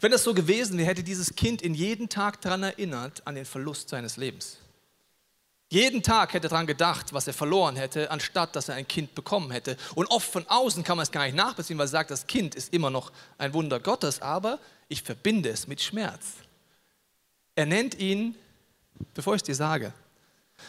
[0.00, 3.44] Wenn das so gewesen wäre, hätte dieses Kind in jeden Tag daran erinnert, an den
[3.44, 4.58] Verlust seines Lebens.
[5.72, 9.14] Jeden Tag hätte er daran gedacht, was er verloren hätte, anstatt dass er ein Kind
[9.14, 9.76] bekommen hätte.
[9.94, 12.56] Und oft von außen kann man es gar nicht nachbeziehen, weil er sagt, das Kind
[12.56, 14.58] ist immer noch ein Wunder Gottes, aber
[14.88, 16.26] ich verbinde es mit Schmerz.
[17.54, 18.34] Er nennt ihn,
[19.14, 19.92] bevor ich es dir sage,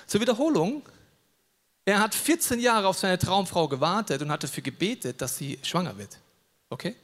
[0.05, 0.83] zur Wiederholung,
[1.83, 5.97] er hat 14 Jahre auf seine Traumfrau gewartet und hat dafür gebetet, dass sie schwanger
[5.97, 6.19] wird.
[6.69, 6.95] Okay?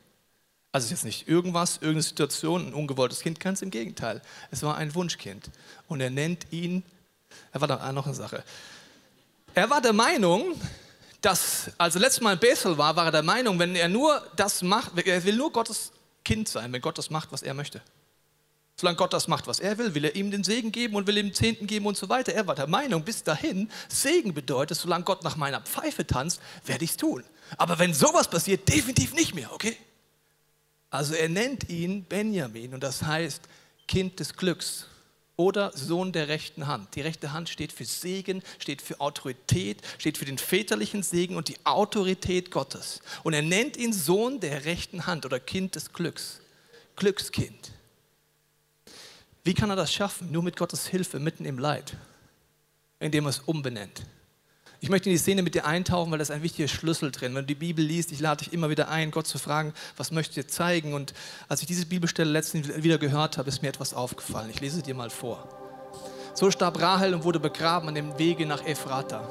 [0.71, 4.21] Also es ist jetzt nicht irgendwas, irgendeine Situation, ein ungewolltes Kind, ganz im Gegenteil.
[4.51, 5.49] Es war ein Wunschkind.
[5.87, 6.83] Und er nennt ihn,
[7.51, 8.43] er war da noch eine Sache.
[9.53, 10.59] Er war der Meinung,
[11.21, 14.21] dass, als er letztes Mal in Bethel war, war er der Meinung, wenn er nur
[14.35, 15.91] das macht, er will nur Gottes
[16.23, 17.81] Kind sein, wenn Gott das macht, was er möchte.
[18.79, 21.17] Solange Gott das macht, was er will, will er ihm den Segen geben und will
[21.17, 22.33] ihm Zehnten geben und so weiter.
[22.33, 26.83] Er war der Meinung, bis dahin, Segen bedeutet, solange Gott nach meiner Pfeife tanzt, werde
[26.83, 27.23] ich es tun.
[27.57, 29.75] Aber wenn sowas passiert, definitiv nicht mehr, okay?
[30.91, 33.41] Also er nennt ihn Benjamin und das heißt
[33.87, 34.85] Kind des Glücks
[35.37, 36.95] oder Sohn der rechten Hand.
[36.95, 41.47] Die rechte Hand steht für Segen, steht für Autorität, steht für den väterlichen Segen und
[41.47, 43.01] die Autorität Gottes.
[43.23, 46.41] Und er nennt ihn Sohn der rechten Hand oder Kind des Glücks,
[46.95, 47.71] Glückskind.
[49.43, 50.31] Wie kann er das schaffen?
[50.31, 51.95] Nur mit Gottes Hilfe mitten im Leid,
[52.99, 54.01] indem er es umbenennt.
[54.79, 57.33] Ich möchte in die Szene mit dir eintauchen, weil das ist ein wichtiger Schlüssel drin.
[57.33, 60.11] Wenn du die Bibel liest, ich lade dich immer wieder ein, Gott zu fragen, was
[60.11, 60.93] möchtest du dir zeigen?
[60.93, 61.13] Und
[61.47, 64.51] als ich diese Bibelstelle letztens wieder gehört habe, ist mir etwas aufgefallen.
[64.51, 65.47] Ich lese dir mal vor.
[66.35, 69.27] So starb Rahel und wurde begraben an dem Wege nach Ephrata,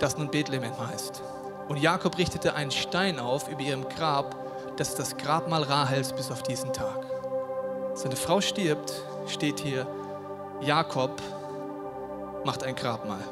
[0.00, 1.20] das nun Bethlehem heißt.
[1.68, 4.34] Und Jakob richtete einen Stein auf über ihrem Grab,
[4.78, 7.04] das ist das Grabmal Rahels bis auf diesen Tag.
[7.94, 8.92] Seine Frau stirbt,
[9.26, 9.86] steht hier,
[10.62, 11.20] Jakob
[12.44, 13.22] macht ein Grabmal.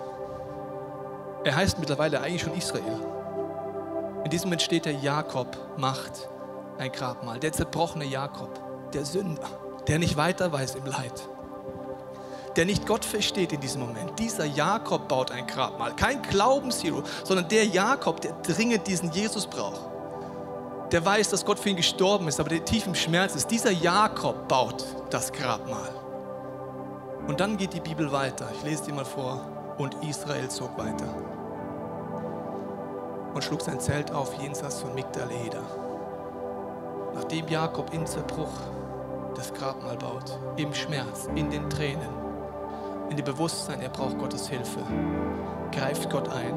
[1.44, 3.00] Er heißt mittlerweile eigentlich schon Israel.
[4.24, 6.28] In diesem Moment steht der Jakob macht
[6.78, 7.40] ein Grabmal.
[7.40, 8.60] Der zerbrochene Jakob,
[8.92, 9.48] der Sünder,
[9.88, 11.28] der nicht weiter weiß im Leid,
[12.54, 14.18] der nicht Gott versteht in diesem Moment.
[14.18, 15.96] Dieser Jakob baut ein Grabmal.
[15.96, 19.80] Kein Glaubenshero, sondern der Jakob, der dringend diesen Jesus braucht.
[20.92, 23.50] Der weiß, dass Gott für ihn gestorben ist, aber der tief im Schmerz ist.
[23.50, 25.90] Dieser Jakob baut das Grabmal.
[27.26, 28.48] Und dann geht die Bibel weiter.
[28.54, 29.44] Ich lese dir mal vor.
[29.78, 31.31] Und Israel zog weiter
[33.34, 35.62] und schlug sein Zelt auf jenseits von Migdal-Eder.
[37.14, 38.52] Nachdem Jakob in Zerbruch
[39.34, 42.08] das Grabmal baut, im Schmerz, in den Tränen,
[43.10, 44.80] in dem Bewusstsein, er braucht Gottes Hilfe,
[45.72, 46.54] greift Gott ein,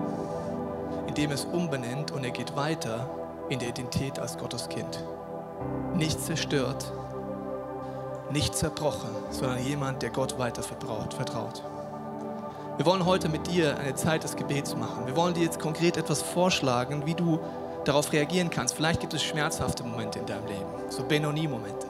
[1.08, 3.10] indem er es umbenennt und er geht weiter
[3.50, 5.04] in der Identität als Gottes Kind.
[5.94, 6.92] Nicht zerstört,
[8.32, 11.64] nicht zerbrochen, sondern jemand, der Gott weiter vertraut.
[12.78, 15.06] Wir wollen heute mit dir eine Zeit des Gebets machen.
[15.06, 17.40] Wir wollen dir jetzt konkret etwas vorschlagen, wie du
[17.86, 18.76] darauf reagieren kannst.
[18.76, 21.88] Vielleicht gibt es schmerzhafte Momente in deinem Leben, so Benoni-Momente.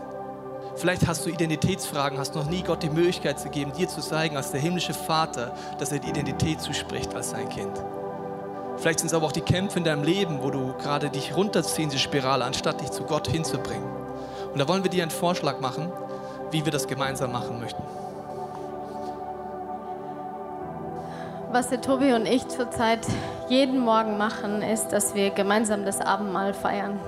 [0.76, 4.52] Vielleicht hast du Identitätsfragen, hast noch nie Gott die Möglichkeit gegeben, dir zu zeigen, als
[4.52, 7.82] der himmlische Vater, dass er die Identität zuspricht als sein Kind.
[8.78, 11.90] Vielleicht sind es aber auch die Kämpfe in deinem Leben, wo du gerade dich runterziehen,
[11.90, 13.90] die Spirale, anstatt dich zu Gott hinzubringen.
[14.52, 15.92] Und da wollen wir dir einen Vorschlag machen,
[16.52, 17.82] wie wir das gemeinsam machen möchten.
[21.56, 23.00] Was der Tobi und ich zurzeit
[23.48, 27.00] jeden Morgen machen, ist, dass wir gemeinsam das Abendmahl feiern.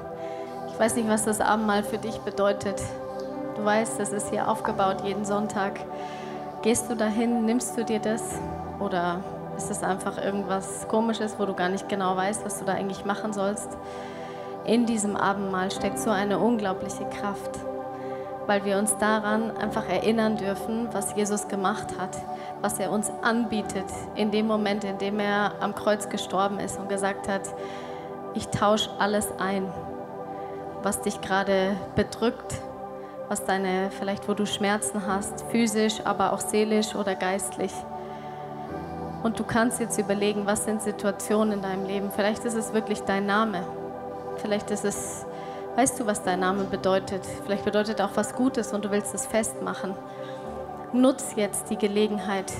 [0.69, 2.81] Ich weiß nicht, was das Abendmahl für dich bedeutet.
[3.57, 5.81] Du weißt, das ist hier aufgebaut jeden Sonntag.
[6.61, 8.23] Gehst du dahin, nimmst du dir das
[8.79, 9.19] oder
[9.57, 13.03] ist es einfach irgendwas Komisches, wo du gar nicht genau weißt, was du da eigentlich
[13.03, 13.67] machen sollst?
[14.63, 17.59] In diesem Abendmahl steckt so eine unglaubliche Kraft,
[18.47, 22.17] weil wir uns daran einfach erinnern dürfen, was Jesus gemacht hat,
[22.61, 23.85] was er uns anbietet
[24.15, 27.41] in dem Moment, in dem er am Kreuz gestorben ist und gesagt hat,
[28.33, 29.71] ich tausche alles ein,
[30.81, 32.55] was dich gerade bedrückt,
[33.27, 37.73] was deine, vielleicht wo du Schmerzen hast, physisch, aber auch seelisch oder geistlich.
[39.23, 42.11] Und du kannst jetzt überlegen, was sind Situationen in deinem Leben.
[42.15, 43.63] Vielleicht ist es wirklich dein Name.
[44.37, 45.25] Vielleicht ist es,
[45.77, 47.23] weißt du, was dein Name bedeutet.
[47.45, 49.93] Vielleicht bedeutet auch was Gutes und du willst es festmachen.
[50.91, 52.51] Nutz jetzt die Gelegenheit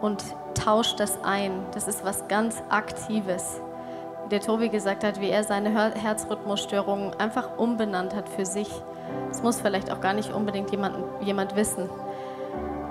[0.00, 0.24] und
[0.54, 1.52] tausch das ein.
[1.74, 3.60] Das ist was ganz Aktives.
[4.24, 8.70] Wie der Tobi gesagt hat, wie er seine Herzrhythmusstörungen einfach umbenannt hat für sich.
[9.28, 11.90] Das muss vielleicht auch gar nicht unbedingt jemand, jemand wissen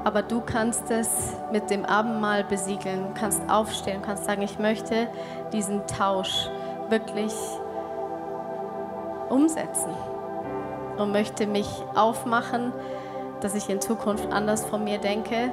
[0.03, 5.09] aber du kannst es mit dem Abendmahl besiegeln, kannst aufstehen, kannst sagen, ich möchte
[5.51, 6.47] diesen Tausch
[6.87, 7.33] wirklich
[9.29, 9.91] umsetzen
[10.97, 12.73] und möchte mich aufmachen,
[13.41, 15.51] dass ich in Zukunft anders von mir denke.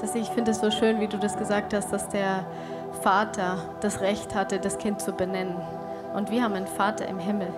[0.00, 2.46] Dass ich finde es so schön, wie du das gesagt hast, dass der
[3.02, 5.56] Vater das Recht hatte, das Kind zu benennen.
[6.14, 7.48] Und wir haben einen Vater im Himmel,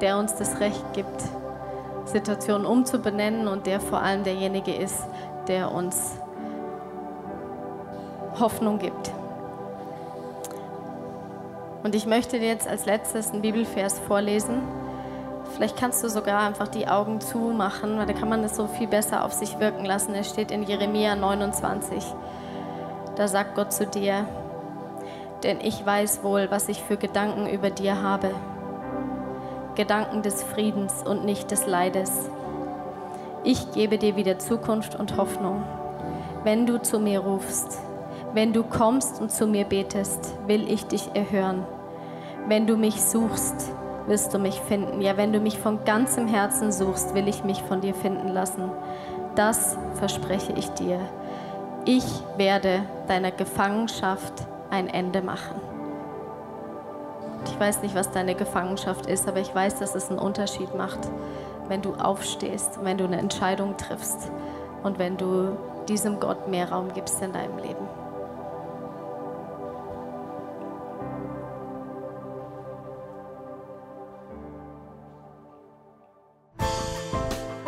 [0.00, 1.22] der uns das Recht gibt,
[2.04, 5.06] Situationen umzubenennen und der vor allem derjenige ist,
[5.48, 6.18] der uns
[8.38, 9.12] Hoffnung gibt.
[11.82, 14.62] Und ich möchte dir jetzt als letztes einen Bibelvers vorlesen.
[15.54, 18.86] Vielleicht kannst du sogar einfach die Augen zumachen, weil da kann man das so viel
[18.86, 20.14] besser auf sich wirken lassen.
[20.14, 22.04] Es steht in Jeremia 29.
[23.16, 24.26] Da sagt Gott zu dir,
[25.42, 28.30] denn ich weiß wohl, was ich für Gedanken über dir habe.
[29.74, 32.28] Gedanken des Friedens und nicht des Leides
[33.44, 35.62] ich gebe dir wieder Zukunft und Hoffnung.
[36.44, 37.78] Wenn du zu mir rufst,
[38.34, 41.66] Wenn du kommst und zu mir betest, will ich dich erhören.
[42.46, 43.72] Wenn du mich suchst,
[44.06, 45.00] wirst du mich finden.
[45.00, 48.70] Ja, wenn du mich von ganzem Herzen suchst, will ich mich von dir finden lassen.
[49.34, 51.00] Das verspreche ich dir.
[51.86, 52.04] Ich
[52.36, 54.34] werde deiner Gefangenschaft
[54.70, 55.60] ein Ende machen.
[57.46, 60.98] Ich weiß nicht, was deine Gefangenschaft ist, aber ich weiß, dass es einen Unterschied macht,
[61.68, 64.30] wenn du aufstehst, wenn du eine Entscheidung triffst
[64.82, 65.56] und wenn du
[65.88, 67.97] diesem Gott mehr Raum gibst in deinem Leben.